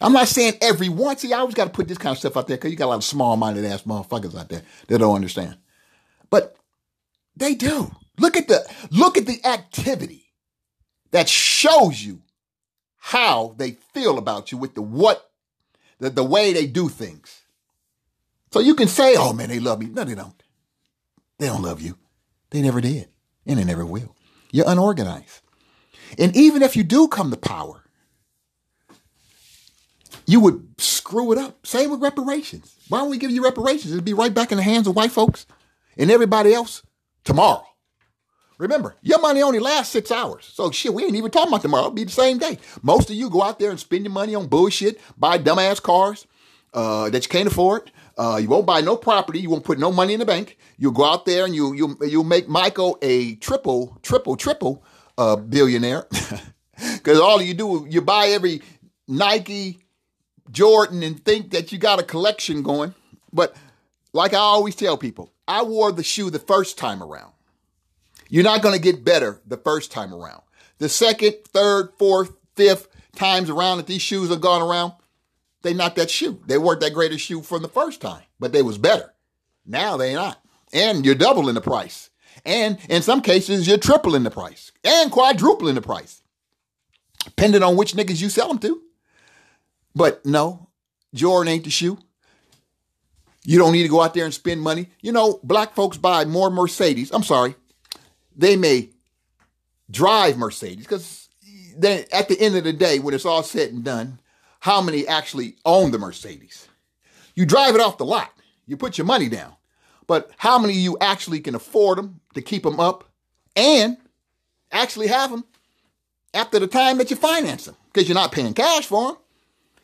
I'm 0.00 0.12
not 0.12 0.28
saying 0.28 0.54
everyone. 0.60 1.16
See, 1.16 1.32
I 1.32 1.38
always 1.38 1.54
got 1.54 1.64
to 1.64 1.70
put 1.70 1.88
this 1.88 1.98
kind 1.98 2.12
of 2.12 2.18
stuff 2.18 2.36
out 2.36 2.46
there 2.46 2.56
because 2.56 2.70
you 2.70 2.76
got 2.76 2.86
a 2.86 2.88
lot 2.88 2.96
of 2.96 3.04
small-minded 3.04 3.64
ass 3.64 3.82
motherfuckers 3.82 4.38
out 4.38 4.48
there 4.48 4.62
that 4.88 4.98
don't 4.98 5.14
understand. 5.14 5.56
But 6.30 6.56
they 7.36 7.54
do. 7.54 7.90
Look 8.18 8.36
at 8.36 8.48
the 8.48 8.64
look 8.90 9.16
at 9.16 9.26
the 9.26 9.44
activity 9.44 10.32
that 11.12 11.28
shows 11.28 12.02
you 12.02 12.22
how 12.96 13.54
they 13.56 13.72
feel 13.92 14.18
about 14.18 14.52
you 14.52 14.58
with 14.58 14.74
the 14.74 14.82
what 14.82 15.30
the, 15.98 16.10
the 16.10 16.24
way 16.24 16.52
they 16.52 16.66
do 16.66 16.88
things. 16.88 17.42
So 18.52 18.60
you 18.60 18.74
can 18.74 18.88
say, 18.88 19.14
oh 19.16 19.32
man, 19.32 19.48
they 19.48 19.58
love 19.58 19.80
me. 19.80 19.86
No, 19.86 20.04
they 20.04 20.14
don't. 20.14 20.42
They 21.38 21.46
don't 21.46 21.62
love 21.62 21.80
you. 21.80 21.96
They 22.50 22.62
never 22.62 22.80
did. 22.80 23.08
And 23.46 23.60
it 23.60 23.64
never 23.64 23.84
will. 23.84 24.14
You're 24.52 24.68
unorganized. 24.68 25.40
And 26.18 26.34
even 26.36 26.62
if 26.62 26.76
you 26.76 26.84
do 26.84 27.08
come 27.08 27.30
to 27.30 27.36
power, 27.36 27.82
you 30.26 30.40
would 30.40 30.66
screw 30.78 31.32
it 31.32 31.38
up. 31.38 31.66
Same 31.66 31.90
with 31.90 32.00
reparations. 32.00 32.74
Why 32.88 32.98
don't 32.98 33.10
we 33.10 33.18
give 33.18 33.30
you 33.30 33.44
reparations? 33.44 33.92
It'd 33.92 34.04
be 34.04 34.14
right 34.14 34.32
back 34.32 34.52
in 34.52 34.56
the 34.56 34.62
hands 34.62 34.86
of 34.86 34.96
white 34.96 35.10
folks 35.10 35.46
and 35.96 36.10
everybody 36.10 36.54
else 36.54 36.82
tomorrow. 37.24 37.66
Remember, 38.58 38.94
your 39.02 39.20
money 39.20 39.42
only 39.42 39.58
lasts 39.58 39.92
six 39.92 40.12
hours. 40.12 40.50
So 40.54 40.70
shit, 40.70 40.94
we 40.94 41.04
ain't 41.04 41.16
even 41.16 41.30
talking 41.30 41.48
about 41.48 41.62
tomorrow. 41.62 41.86
It'll 41.86 41.94
be 41.94 42.04
the 42.04 42.12
same 42.12 42.38
day. 42.38 42.58
Most 42.82 43.10
of 43.10 43.16
you 43.16 43.28
go 43.28 43.42
out 43.42 43.58
there 43.58 43.70
and 43.70 43.80
spend 43.80 44.04
your 44.04 44.12
money 44.12 44.34
on 44.34 44.46
bullshit, 44.46 45.00
buy 45.18 45.38
dumbass 45.38 45.82
cars 45.82 46.26
uh, 46.72 47.10
that 47.10 47.24
you 47.24 47.28
can't 47.28 47.48
afford, 47.48 47.90
uh, 48.16 48.38
you 48.40 48.48
won't 48.48 48.66
buy 48.66 48.80
no 48.80 48.96
property. 48.96 49.40
You 49.40 49.50
won't 49.50 49.64
put 49.64 49.78
no 49.78 49.90
money 49.90 50.14
in 50.14 50.20
the 50.20 50.26
bank. 50.26 50.56
You'll 50.78 50.92
go 50.92 51.04
out 51.04 51.26
there 51.26 51.44
and 51.44 51.54
you 51.54 51.72
you 51.72 51.96
you'll 52.02 52.24
make 52.24 52.48
Michael 52.48 52.98
a 53.02 53.34
triple 53.36 53.98
triple 54.02 54.36
triple 54.36 54.84
uh, 55.18 55.36
billionaire 55.36 56.06
because 56.94 57.18
all 57.18 57.42
you 57.42 57.54
do 57.54 57.86
you 57.88 58.00
buy 58.00 58.28
every 58.28 58.62
Nike, 59.08 59.80
Jordan, 60.50 61.02
and 61.02 61.22
think 61.24 61.50
that 61.50 61.72
you 61.72 61.78
got 61.78 62.00
a 62.00 62.04
collection 62.04 62.62
going. 62.62 62.94
But 63.32 63.56
like 64.12 64.32
I 64.32 64.38
always 64.38 64.76
tell 64.76 64.96
people, 64.96 65.32
I 65.46 65.62
wore 65.62 65.92
the 65.92 66.04
shoe 66.04 66.30
the 66.30 66.38
first 66.38 66.78
time 66.78 67.02
around. 67.02 67.32
You're 68.28 68.44
not 68.44 68.62
going 68.62 68.74
to 68.74 68.80
get 68.80 69.04
better 69.04 69.40
the 69.46 69.56
first 69.56 69.92
time 69.92 70.12
around. 70.14 70.42
The 70.78 70.88
second, 70.88 71.34
third, 71.46 71.90
fourth, 71.98 72.32
fifth 72.56 72.88
times 73.14 73.50
around 73.50 73.76
that 73.78 73.86
these 73.86 74.02
shoes 74.02 74.30
have 74.30 74.40
gone 74.40 74.62
around, 74.62 74.92
they 75.64 75.74
not 75.74 75.96
that 75.96 76.10
shoe. 76.10 76.40
They 76.46 76.58
weren't 76.58 76.80
that 76.80 76.94
great 76.94 77.12
a 77.12 77.18
shoe 77.18 77.42
from 77.42 77.62
the 77.62 77.68
first 77.68 78.00
time, 78.00 78.22
but 78.38 78.52
they 78.52 78.62
was 78.62 78.78
better. 78.78 79.12
Now 79.66 79.96
they 79.96 80.14
not. 80.14 80.40
And 80.72 81.04
you're 81.04 81.14
doubling 81.16 81.56
the 81.56 81.60
price. 81.60 82.10
And 82.44 82.78
in 82.88 83.02
some 83.02 83.20
cases, 83.20 83.66
you're 83.66 83.78
tripling 83.78 84.22
the 84.22 84.30
price 84.30 84.70
and 84.84 85.10
quadrupling 85.10 85.74
the 85.74 85.82
price, 85.82 86.22
depending 87.24 87.62
on 87.62 87.76
which 87.76 87.94
niggas 87.94 88.20
you 88.20 88.28
sell 88.28 88.48
them 88.48 88.58
to. 88.58 88.80
But 89.94 90.24
no, 90.26 90.68
Jordan 91.14 91.52
ain't 91.52 91.64
the 91.64 91.70
shoe. 91.70 91.98
You 93.44 93.58
don't 93.58 93.72
need 93.72 93.82
to 93.82 93.88
go 93.88 94.02
out 94.02 94.14
there 94.14 94.24
and 94.24 94.34
spend 94.34 94.62
money. 94.62 94.88
You 95.00 95.12
know, 95.12 95.38
black 95.42 95.74
folks 95.74 95.96
buy 95.96 96.24
more 96.24 96.50
Mercedes. 96.50 97.10
I'm 97.12 97.22
sorry. 97.22 97.54
They 98.36 98.56
may 98.56 98.90
drive 99.90 100.36
Mercedes 100.36 100.84
because 100.84 101.28
at 102.12 102.28
the 102.28 102.40
end 102.40 102.56
of 102.56 102.64
the 102.64 102.72
day, 102.72 102.98
when 102.98 103.14
it's 103.14 103.26
all 103.26 103.42
said 103.42 103.70
and 103.70 103.84
done, 103.84 104.18
how 104.64 104.80
many 104.80 105.06
actually 105.06 105.56
own 105.66 105.90
the 105.90 105.98
Mercedes. 105.98 106.68
You 107.34 107.44
drive 107.44 107.74
it 107.74 107.82
off 107.82 107.98
the 107.98 108.06
lot, 108.06 108.32
you 108.66 108.78
put 108.78 108.96
your 108.96 109.04
money 109.04 109.28
down. 109.28 109.52
But 110.06 110.30
how 110.38 110.58
many 110.58 110.72
of 110.72 110.78
you 110.78 110.96
actually 111.02 111.40
can 111.40 111.54
afford 111.54 111.98
them 111.98 112.20
to 112.32 112.40
keep 112.40 112.62
them 112.62 112.80
up 112.80 113.04
and 113.54 113.98
actually 114.72 115.08
have 115.08 115.30
them 115.30 115.44
after 116.32 116.58
the 116.58 116.66
time 116.66 116.96
that 116.96 117.10
you 117.10 117.16
finance 117.16 117.66
them? 117.66 117.76
Because 117.92 118.08
you're 118.08 118.14
not 118.14 118.32
paying 118.32 118.54
cash 118.54 118.86
for 118.86 119.08
them. 119.08 119.16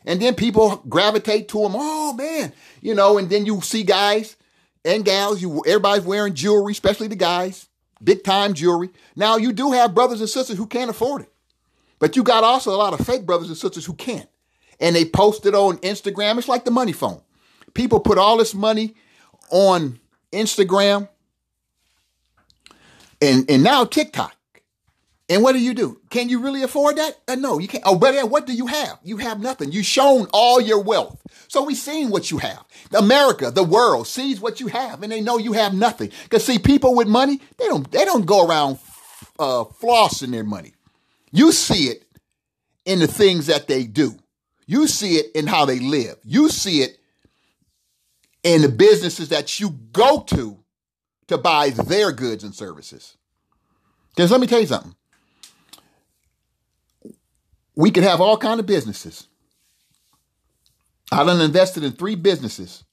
And 0.03 0.19
then 0.19 0.33
people 0.33 0.77
gravitate 0.89 1.47
to 1.49 1.61
them. 1.61 1.73
Oh 1.75 2.13
man, 2.13 2.51
you 2.81 2.95
know. 2.95 3.19
And 3.19 3.29
then 3.29 3.45
you 3.45 3.61
see 3.61 3.83
guys 3.83 4.35
and 4.83 5.05
gals. 5.05 5.43
You 5.43 5.61
everybody's 5.67 6.05
wearing 6.05 6.33
jewelry, 6.33 6.71
especially 6.71 7.07
the 7.07 7.15
guys, 7.15 7.67
big 8.03 8.23
time 8.23 8.55
jewelry. 8.55 8.89
Now 9.15 9.37
you 9.37 9.53
do 9.53 9.73
have 9.73 9.93
brothers 9.93 10.21
and 10.21 10.29
sisters 10.29 10.57
who 10.57 10.65
can't 10.65 10.89
afford 10.89 11.21
it, 11.21 11.31
but 11.99 12.15
you 12.15 12.23
got 12.23 12.43
also 12.43 12.73
a 12.73 12.81
lot 12.81 12.99
of 12.99 13.05
fake 13.05 13.27
brothers 13.27 13.49
and 13.49 13.57
sisters 13.57 13.85
who 13.85 13.93
can't 13.93 14.27
and 14.81 14.95
they 14.95 15.05
post 15.05 15.45
it 15.45 15.55
on 15.55 15.77
Instagram. 15.77 16.37
It's 16.37 16.47
like 16.49 16.65
the 16.65 16.71
money 16.71 16.91
phone. 16.91 17.21
People 17.73 18.01
put 18.01 18.17
all 18.17 18.37
this 18.37 18.53
money 18.53 18.95
on 19.49 19.99
Instagram 20.33 21.07
and, 23.21 23.49
and 23.49 23.63
now 23.63 23.85
TikTok. 23.85 24.35
And 25.29 25.43
what 25.43 25.53
do 25.53 25.59
you 25.59 25.73
do? 25.73 26.01
Can 26.09 26.27
you 26.27 26.41
really 26.41 26.61
afford 26.61 26.97
that? 26.97 27.17
Uh, 27.25 27.35
no, 27.35 27.57
you 27.57 27.69
can't. 27.69 27.85
Oh, 27.87 27.95
but 27.95 28.29
what 28.29 28.45
do 28.45 28.53
you 28.53 28.67
have? 28.67 28.99
You 29.01 29.15
have 29.17 29.39
nothing. 29.39 29.71
You've 29.71 29.85
shown 29.85 30.27
all 30.33 30.59
your 30.59 30.83
wealth. 30.83 31.21
So 31.47 31.63
we've 31.63 31.77
seen 31.77 32.09
what 32.09 32.31
you 32.31 32.39
have. 32.39 32.65
America, 32.93 33.49
the 33.49 33.63
world 33.63 34.07
sees 34.07 34.41
what 34.41 34.59
you 34.59 34.67
have 34.67 35.03
and 35.03 35.11
they 35.11 35.21
know 35.21 35.37
you 35.37 35.53
have 35.53 35.73
nothing. 35.73 36.11
Cause 36.29 36.43
see, 36.43 36.59
people 36.59 36.95
with 36.95 37.07
money, 37.07 37.39
they 37.57 37.67
don't, 37.67 37.89
they 37.91 38.03
don't 38.03 38.25
go 38.25 38.45
around, 38.45 38.79
uh, 39.39 39.63
flossing 39.63 40.31
their 40.31 40.43
money. 40.43 40.73
You 41.31 41.53
see 41.53 41.85
it 41.85 42.03
in 42.83 42.99
the 42.99 43.07
things 43.07 43.47
that 43.47 43.67
they 43.67 43.85
do. 43.85 44.20
You 44.71 44.87
see 44.87 45.15
it 45.15 45.35
in 45.35 45.47
how 45.47 45.65
they 45.65 45.79
live. 45.79 46.15
You 46.23 46.47
see 46.47 46.81
it 46.81 46.97
in 48.41 48.61
the 48.61 48.69
businesses 48.69 49.27
that 49.27 49.59
you 49.59 49.71
go 49.91 50.21
to 50.21 50.59
to 51.27 51.37
buy 51.37 51.71
their 51.71 52.13
goods 52.13 52.45
and 52.45 52.55
services. 52.55 53.17
Because 54.11 54.31
let 54.31 54.39
me 54.39 54.47
tell 54.47 54.61
you 54.61 54.67
something. 54.67 54.95
We 57.75 57.91
could 57.91 58.03
have 58.03 58.21
all 58.21 58.37
kind 58.37 58.61
of 58.61 58.65
businesses. 58.65 59.27
I 61.11 61.25
done 61.25 61.41
invested 61.41 61.83
in 61.83 61.91
three 61.91 62.15
businesses 62.15 62.85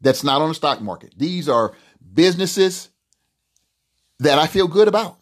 that's 0.00 0.24
not 0.24 0.42
on 0.42 0.48
the 0.48 0.56
stock 0.56 0.80
market. 0.80 1.14
These 1.16 1.48
are 1.48 1.72
businesses 2.14 2.88
that 4.18 4.40
I 4.40 4.48
feel 4.48 4.66
good 4.66 4.88
about. 4.88 5.18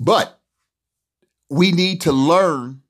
But 0.00 0.37
we 1.50 1.72
need 1.72 2.02
to 2.02 2.12
learn 2.12 2.82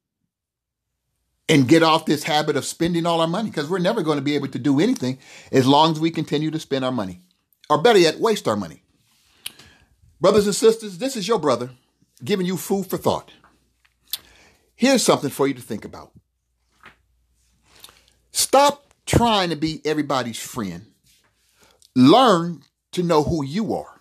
and 1.49 1.68
get 1.68 1.83
off 1.83 2.05
this 2.05 2.25
habit 2.25 2.57
of 2.57 2.64
spending 2.64 3.07
all 3.07 3.21
our 3.21 3.27
money 3.27 3.51
because 3.51 3.68
we're 3.68 3.79
never 3.79 4.03
going 4.03 4.18
to 4.18 4.25
be 4.25 4.35
able 4.35 4.49
to 4.49 4.59
do 4.59 4.81
anything 4.81 5.18
as 5.51 5.66
long 5.66 5.92
as 5.92 6.01
we 6.01 6.11
continue 6.11 6.51
to 6.51 6.59
spend 6.59 6.85
our 6.85 6.92
money. 6.92 7.23
Or 7.71 7.81
better 7.81 7.99
yet, 7.99 8.18
waste 8.18 8.47
our 8.49 8.57
money. 8.57 8.83
Brothers 10.21 10.47
and 10.47 10.55
sisters, 10.55 10.99
this 10.99 11.16
is 11.16 11.29
your 11.29 11.38
brother 11.38 11.71
giving 12.23 12.47
you 12.47 12.57
food 12.57 12.88
for 12.88 12.99
thought. 12.99 13.33
Here's 14.75 15.03
something 15.03 15.31
for 15.31 15.47
you 15.47 15.55
to 15.55 15.62
think 15.62 15.85
about. 15.85 16.12
Stop 18.33 18.92
trying 19.07 19.51
to 19.51 19.57
be 19.57 19.81
everybody's 19.85 20.38
friend. 20.38 20.87
Learn 21.94 22.62
to 22.92 23.03
know 23.03 23.23
who 23.23 23.44
you 23.44 23.75
are. 23.75 24.01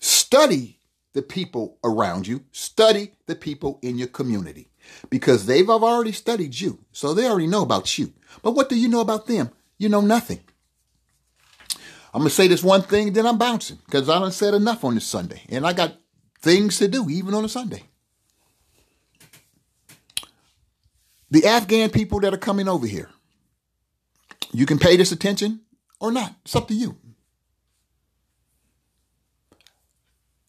Study 0.00 0.78
the 1.14 1.22
people 1.22 1.78
around 1.82 2.26
you, 2.26 2.44
study 2.52 3.12
the 3.26 3.34
people 3.34 3.78
in 3.82 3.96
your 3.96 4.08
community 4.08 4.68
because 5.08 5.46
they've 5.46 5.70
already 5.70 6.12
studied 6.12 6.60
you. 6.60 6.80
So 6.92 7.14
they 7.14 7.26
already 7.26 7.46
know 7.46 7.62
about 7.62 7.96
you. 7.98 8.12
But 8.42 8.52
what 8.52 8.68
do 8.68 8.78
you 8.78 8.88
know 8.88 9.00
about 9.00 9.26
them? 9.26 9.50
You 9.78 9.88
know 9.88 10.00
nothing. 10.00 10.40
I'm 12.12 12.20
going 12.20 12.28
to 12.28 12.34
say 12.34 12.46
this 12.46 12.62
one 12.62 12.82
thing, 12.82 13.12
then 13.12 13.26
I'm 13.26 13.38
bouncing 13.38 13.78
because 13.86 14.08
I 14.08 14.18
done 14.18 14.30
said 14.30 14.54
enough 14.54 14.84
on 14.84 14.94
this 14.94 15.06
Sunday 15.06 15.42
and 15.48 15.66
I 15.66 15.72
got 15.72 15.96
things 16.40 16.78
to 16.78 16.88
do 16.88 17.08
even 17.08 17.34
on 17.34 17.44
a 17.44 17.48
Sunday. 17.48 17.84
The 21.30 21.46
Afghan 21.46 21.90
people 21.90 22.20
that 22.20 22.32
are 22.34 22.38
coming 22.38 22.68
over 22.68 22.86
here, 22.86 23.10
you 24.52 24.66
can 24.66 24.78
pay 24.78 24.96
this 24.96 25.10
attention 25.10 25.62
or 25.98 26.12
not. 26.12 26.34
It's 26.44 26.54
up 26.54 26.68
to 26.68 26.74
you. 26.74 26.98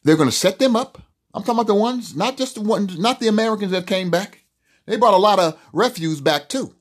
They're 0.06 0.16
going 0.16 0.30
to 0.30 0.36
set 0.36 0.60
them 0.60 0.78
up. 0.78 1.02
I'm 1.34 1.42
talking 1.42 1.56
about 1.56 1.68
the 1.68 1.76
ones, 1.76 2.16
not 2.16 2.38
just 2.38 2.56
the 2.56 2.62
ones, 2.62 2.98
not 2.98 3.20
the 3.20 3.28
Americans 3.28 3.72
that 3.72 3.88
came 3.88 4.10
back. 4.10 4.46
They 4.86 4.96
brought 4.96 5.14
a 5.14 5.18
lot 5.18 5.40
of 5.40 5.60
refuse 5.74 6.22
back 6.22 6.48
too. 6.48 6.74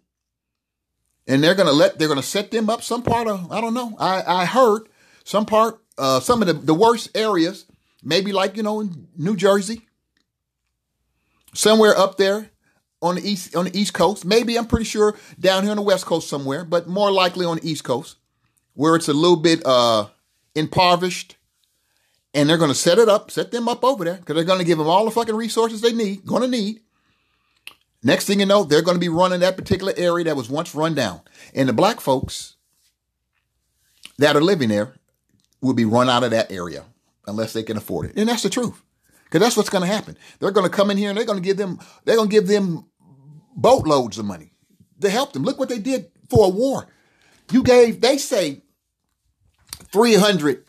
And 1.26 1.42
they're 1.42 1.56
going 1.56 1.66
to 1.66 1.72
let, 1.74 1.98
they're 1.98 2.06
going 2.06 2.20
to 2.20 2.26
set 2.26 2.52
them 2.52 2.70
up 2.70 2.82
some 2.82 3.02
part 3.02 3.26
of, 3.26 3.50
I 3.50 3.60
don't 3.60 3.74
know. 3.74 3.96
I, 3.98 4.22
I 4.42 4.44
heard 4.44 4.82
some 5.24 5.46
part, 5.46 5.80
uh, 5.98 6.20
some 6.20 6.42
of 6.42 6.46
the, 6.46 6.52
the 6.52 6.74
worst 6.74 7.16
areas 7.16 7.64
maybe 8.04 8.32
like, 8.32 8.56
you 8.56 8.62
know, 8.62 8.80
in 8.80 9.08
New 9.16 9.34
Jersey, 9.34 9.88
somewhere 11.54 11.96
up 11.96 12.18
there 12.18 12.50
on 13.00 13.16
the 13.16 13.28
east 13.28 13.56
on 13.56 13.64
the 13.64 13.78
east 13.78 13.94
coast. 13.94 14.24
Maybe 14.24 14.56
I'm 14.56 14.66
pretty 14.66 14.84
sure 14.84 15.16
down 15.40 15.62
here 15.62 15.70
on 15.70 15.76
the 15.76 15.82
west 15.82 16.06
coast 16.06 16.28
somewhere, 16.28 16.64
but 16.64 16.86
more 16.86 17.10
likely 17.10 17.46
on 17.46 17.56
the 17.56 17.68
east 17.68 17.84
coast, 17.84 18.16
where 18.74 18.96
it's 18.96 19.08
a 19.08 19.14
little 19.14 19.36
bit 19.36 19.64
uh 19.64 20.08
impoverished. 20.54 21.36
And 22.34 22.48
they're 22.48 22.58
going 22.58 22.70
to 22.70 22.74
set 22.74 22.98
it 22.98 23.08
up, 23.08 23.30
set 23.30 23.52
them 23.52 23.68
up 23.68 23.84
over 23.84 24.04
there, 24.04 24.16
because 24.16 24.34
they're 24.34 24.44
going 24.44 24.58
to 24.58 24.64
give 24.64 24.78
them 24.78 24.88
all 24.88 25.04
the 25.04 25.10
fucking 25.12 25.36
resources 25.36 25.80
they 25.80 25.92
need, 25.92 26.26
going 26.26 26.42
to 26.42 26.48
need. 26.48 26.80
Next 28.02 28.26
thing 28.26 28.40
you 28.40 28.46
know, 28.46 28.64
they're 28.64 28.82
going 28.82 28.96
to 28.96 29.00
be 29.00 29.08
running 29.08 29.40
that 29.40 29.56
particular 29.56 29.94
area 29.96 30.24
that 30.24 30.36
was 30.36 30.50
once 30.50 30.74
run 30.74 30.94
down. 30.94 31.20
And 31.54 31.68
the 31.68 31.72
black 31.72 32.00
folks 32.00 32.56
that 34.18 34.36
are 34.36 34.42
living 34.42 34.68
there 34.68 34.94
will 35.60 35.74
be 35.74 35.84
run 35.84 36.10
out 36.10 36.24
of 36.24 36.32
that 36.32 36.52
area 36.52 36.84
unless 37.26 37.52
they 37.52 37.62
can 37.62 37.76
afford 37.76 38.10
it. 38.10 38.16
And 38.16 38.28
that's 38.28 38.42
the 38.42 38.50
truth. 38.50 38.82
Because 39.24 39.40
that's 39.40 39.56
what's 39.56 39.70
going 39.70 39.82
to 39.82 39.92
happen. 39.92 40.18
They're 40.38 40.50
going 40.50 40.68
to 40.68 40.76
come 40.76 40.90
in 40.90 40.98
here 40.98 41.08
and 41.08 41.16
they're 41.16 41.24
going 41.24 41.42
to 41.42 41.44
give 41.44 41.56
them, 41.56 41.78
they're 42.04 42.16
going 42.16 42.28
to 42.28 42.34
give 42.34 42.46
them 42.46 42.86
boatloads 43.56 44.18
of 44.18 44.26
money 44.26 44.52
to 45.00 45.08
help 45.08 45.32
them. 45.32 45.44
Look 45.44 45.58
what 45.58 45.68
they 45.68 45.78
did 45.78 46.10
for 46.28 46.46
a 46.46 46.48
war. 46.48 46.86
You 47.50 47.62
gave, 47.62 48.00
they 48.00 48.18
say 48.18 48.62
300 49.92 50.64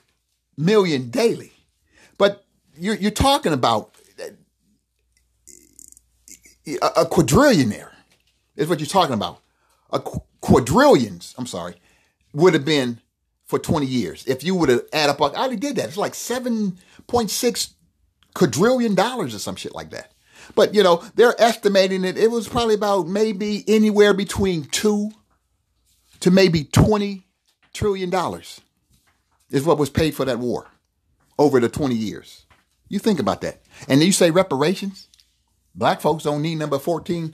million 0.58 1.10
daily. 1.10 1.52
You're, 2.78 2.96
you're 2.96 3.12
talking 3.12 3.54
about 3.54 3.96
a, 6.68 6.88
a 6.98 7.06
quadrillionaire 7.06 7.92
is 8.56 8.68
what 8.68 8.80
you're 8.80 8.88
talking 8.88 9.14
about. 9.14 9.42
A 9.92 10.00
qu- 10.00 10.24
quadrillions, 10.42 11.36
I'm 11.38 11.46
sorry, 11.46 11.76
would 12.34 12.54
have 12.54 12.66
been 12.66 13.00
for 13.46 13.60
20 13.60 13.86
years. 13.86 14.26
If 14.28 14.44
you 14.44 14.56
would 14.56 14.70
have 14.70 14.82
add 14.92 15.10
up, 15.10 15.22
I 15.22 15.26
already 15.26 15.58
did 15.58 15.76
that. 15.76 15.88
It's 15.88 15.98
like 15.98 16.14
7.6 16.14 17.74
quadrillion 18.34 18.96
dollars 18.96 19.34
or 19.34 19.40
some 19.40 19.56
shit 19.56 19.74
like 19.74 19.92
that. 19.92 20.12
But 20.54 20.76
you 20.76 20.84
know, 20.84 21.04
they're 21.16 21.40
estimating 21.42 22.04
it. 22.04 22.18
It 22.18 22.30
was 22.30 22.48
probably 22.48 22.76
about 22.76 23.08
maybe 23.08 23.64
anywhere 23.68 24.14
between 24.14 24.66
two 24.66 25.12
to 26.20 26.32
maybe 26.32 26.64
20 26.64 27.26
trillion 27.74 28.10
dollars 28.10 28.62
is 29.50 29.64
what 29.64 29.78
was 29.78 29.90
paid 29.90 30.16
for 30.16 30.26
that 30.26 30.40
war 30.40 30.68
over 31.38 31.60
the 31.60 31.70
20 31.70 31.96
years. 31.96 32.45
You 32.88 33.00
think 33.00 33.20
about 33.20 33.42
that. 33.42 33.62
And 33.88 34.00
then 34.00 34.08
you 34.08 34.14
say 34.14 34.32
reparations. 34.32 35.08
Black 35.74 36.02
folks 36.02 36.24
don't 36.24 36.42
need 36.42 36.56
number 36.56 36.78
14.2 36.78 37.34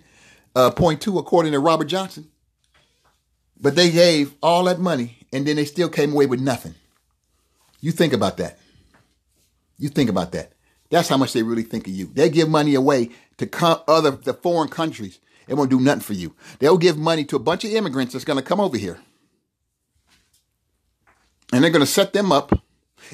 uh, 0.55 1.19
according 1.19 1.51
to 1.51 1.59
Robert 1.59 1.85
Johnson. 1.85 2.29
But 3.59 3.75
they 3.75 3.91
gave 3.91 4.33
all 4.41 4.63
that 4.65 4.79
money 4.79 5.27
and 5.31 5.45
then 5.45 5.55
they 5.55 5.65
still 5.65 5.89
came 5.89 6.13
away 6.13 6.25
with 6.25 6.39
nothing. 6.39 6.75
You 7.79 7.91
think 7.91 8.13
about 8.13 8.37
that. 8.37 8.57
You 9.77 9.89
think 9.89 10.09
about 10.09 10.31
that. 10.31 10.53
That's 10.89 11.09
how 11.09 11.17
much 11.17 11.33
they 11.33 11.43
really 11.43 11.63
think 11.63 11.87
of 11.87 11.93
you. 11.93 12.07
They 12.13 12.29
give 12.29 12.49
money 12.49 12.75
away 12.75 13.09
to 13.37 13.47
come 13.47 13.79
other 13.87 14.11
the 14.11 14.33
foreign 14.33 14.69
countries. 14.69 15.19
It 15.47 15.55
won't 15.55 15.69
do 15.69 15.79
nothing 15.79 16.01
for 16.01 16.13
you. 16.13 16.35
They'll 16.59 16.77
give 16.77 16.97
money 16.97 17.23
to 17.25 17.35
a 17.35 17.39
bunch 17.39 17.63
of 17.63 17.71
immigrants 17.71 18.13
that's 18.13 18.25
going 18.25 18.37
to 18.37 18.45
come 18.45 18.59
over 18.59 18.77
here. 18.77 18.99
And 21.51 21.63
they're 21.63 21.71
going 21.71 21.81
to 21.81 21.87
set 21.87 22.13
them 22.13 22.31
up. 22.31 22.51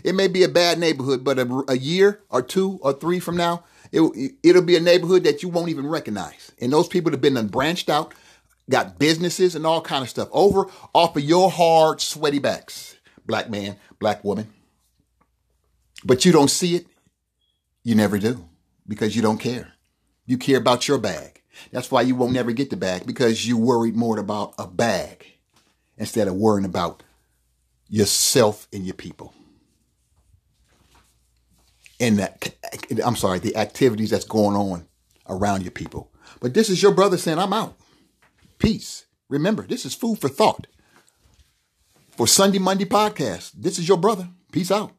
It 0.04 0.16
may 0.16 0.28
be 0.28 0.44
a 0.44 0.50
bad 0.50 0.80
neighborhood, 0.80 1.24
but 1.24 1.40
a, 1.40 1.64
a 1.68 1.78
year 1.78 2.22
or 2.30 2.42
two 2.42 2.80
or 2.82 2.94
three 2.94 3.20
from 3.20 3.38
now, 3.38 3.64
it, 3.92 4.34
it'll 4.44 4.62
be 4.62 4.76
a 4.76 4.82
neighborhood 4.82 5.24
that 5.24 5.44
you 5.44 5.50
won't 5.50 5.70
even 5.70 5.88
recognize. 5.88 6.52
And 6.60 6.72
those 6.72 6.88
people 6.88 7.12
have 7.12 7.22
been 7.22 7.48
branched 7.48 7.90
out, 7.90 8.14
got 8.70 9.00
businesses 9.00 9.56
and 9.56 9.66
all 9.66 9.82
kind 9.82 10.04
of 10.04 10.10
stuff 10.10 10.30
over 10.32 10.68
off 10.94 11.16
of 11.16 11.24
your 11.24 11.50
hard, 11.50 12.02
sweaty 12.02 12.40
backs, 12.40 12.98
black 13.26 13.50
man, 13.50 13.78
black 14.00 14.24
woman. 14.24 14.54
But 16.04 16.26
you 16.26 16.32
don't 16.32 16.52
see 16.52 16.76
it. 16.76 16.88
You 17.84 17.96
never 17.96 18.20
do 18.20 18.48
because 18.88 19.16
you 19.16 19.22
don't 19.22 19.40
care. 19.40 19.74
You 20.26 20.38
care 20.38 20.58
about 20.58 20.88
your 20.88 20.98
bag. 20.98 21.42
That's 21.72 21.90
why 21.90 22.02
you 22.02 22.16
won't 22.16 22.34
never 22.34 22.52
get 22.52 22.70
the 22.70 22.78
bag 22.78 23.08
because 23.08 23.48
you 23.48 23.58
worried 23.58 23.96
more 23.96 24.20
about 24.20 24.54
a 24.60 24.68
bag 24.68 25.26
instead 25.98 26.28
of 26.28 26.36
worrying 26.36 26.66
about 26.66 27.02
yourself 27.90 28.68
and 28.72 28.86
your 28.86 28.94
people 28.94 29.34
and 32.00 32.20
that 32.20 32.56
I'm 33.04 33.16
sorry, 33.16 33.40
the 33.40 33.56
activities 33.56 34.10
that's 34.10 34.26
going 34.26 34.56
on 34.56 34.88
around 35.28 35.64
your 35.64 35.72
people. 35.72 36.12
But 36.40 36.54
this 36.54 36.70
is 36.70 36.82
your 36.82 36.94
brother 36.94 37.18
saying, 37.18 37.40
I'm 37.40 37.54
out. 37.54 37.76
Peace. 38.60 39.06
Remember, 39.30 39.64
this 39.64 39.86
is 39.86 39.96
food 39.96 40.20
for 40.20 40.30
thought. 40.30 40.68
For 42.12 42.28
Sunday 42.28 42.60
Monday 42.60 42.86
podcast. 42.86 43.52
This 43.54 43.78
is 43.78 43.88
your 43.88 43.98
brother. 43.98 44.30
Peace 44.52 44.72
out. 44.72 44.92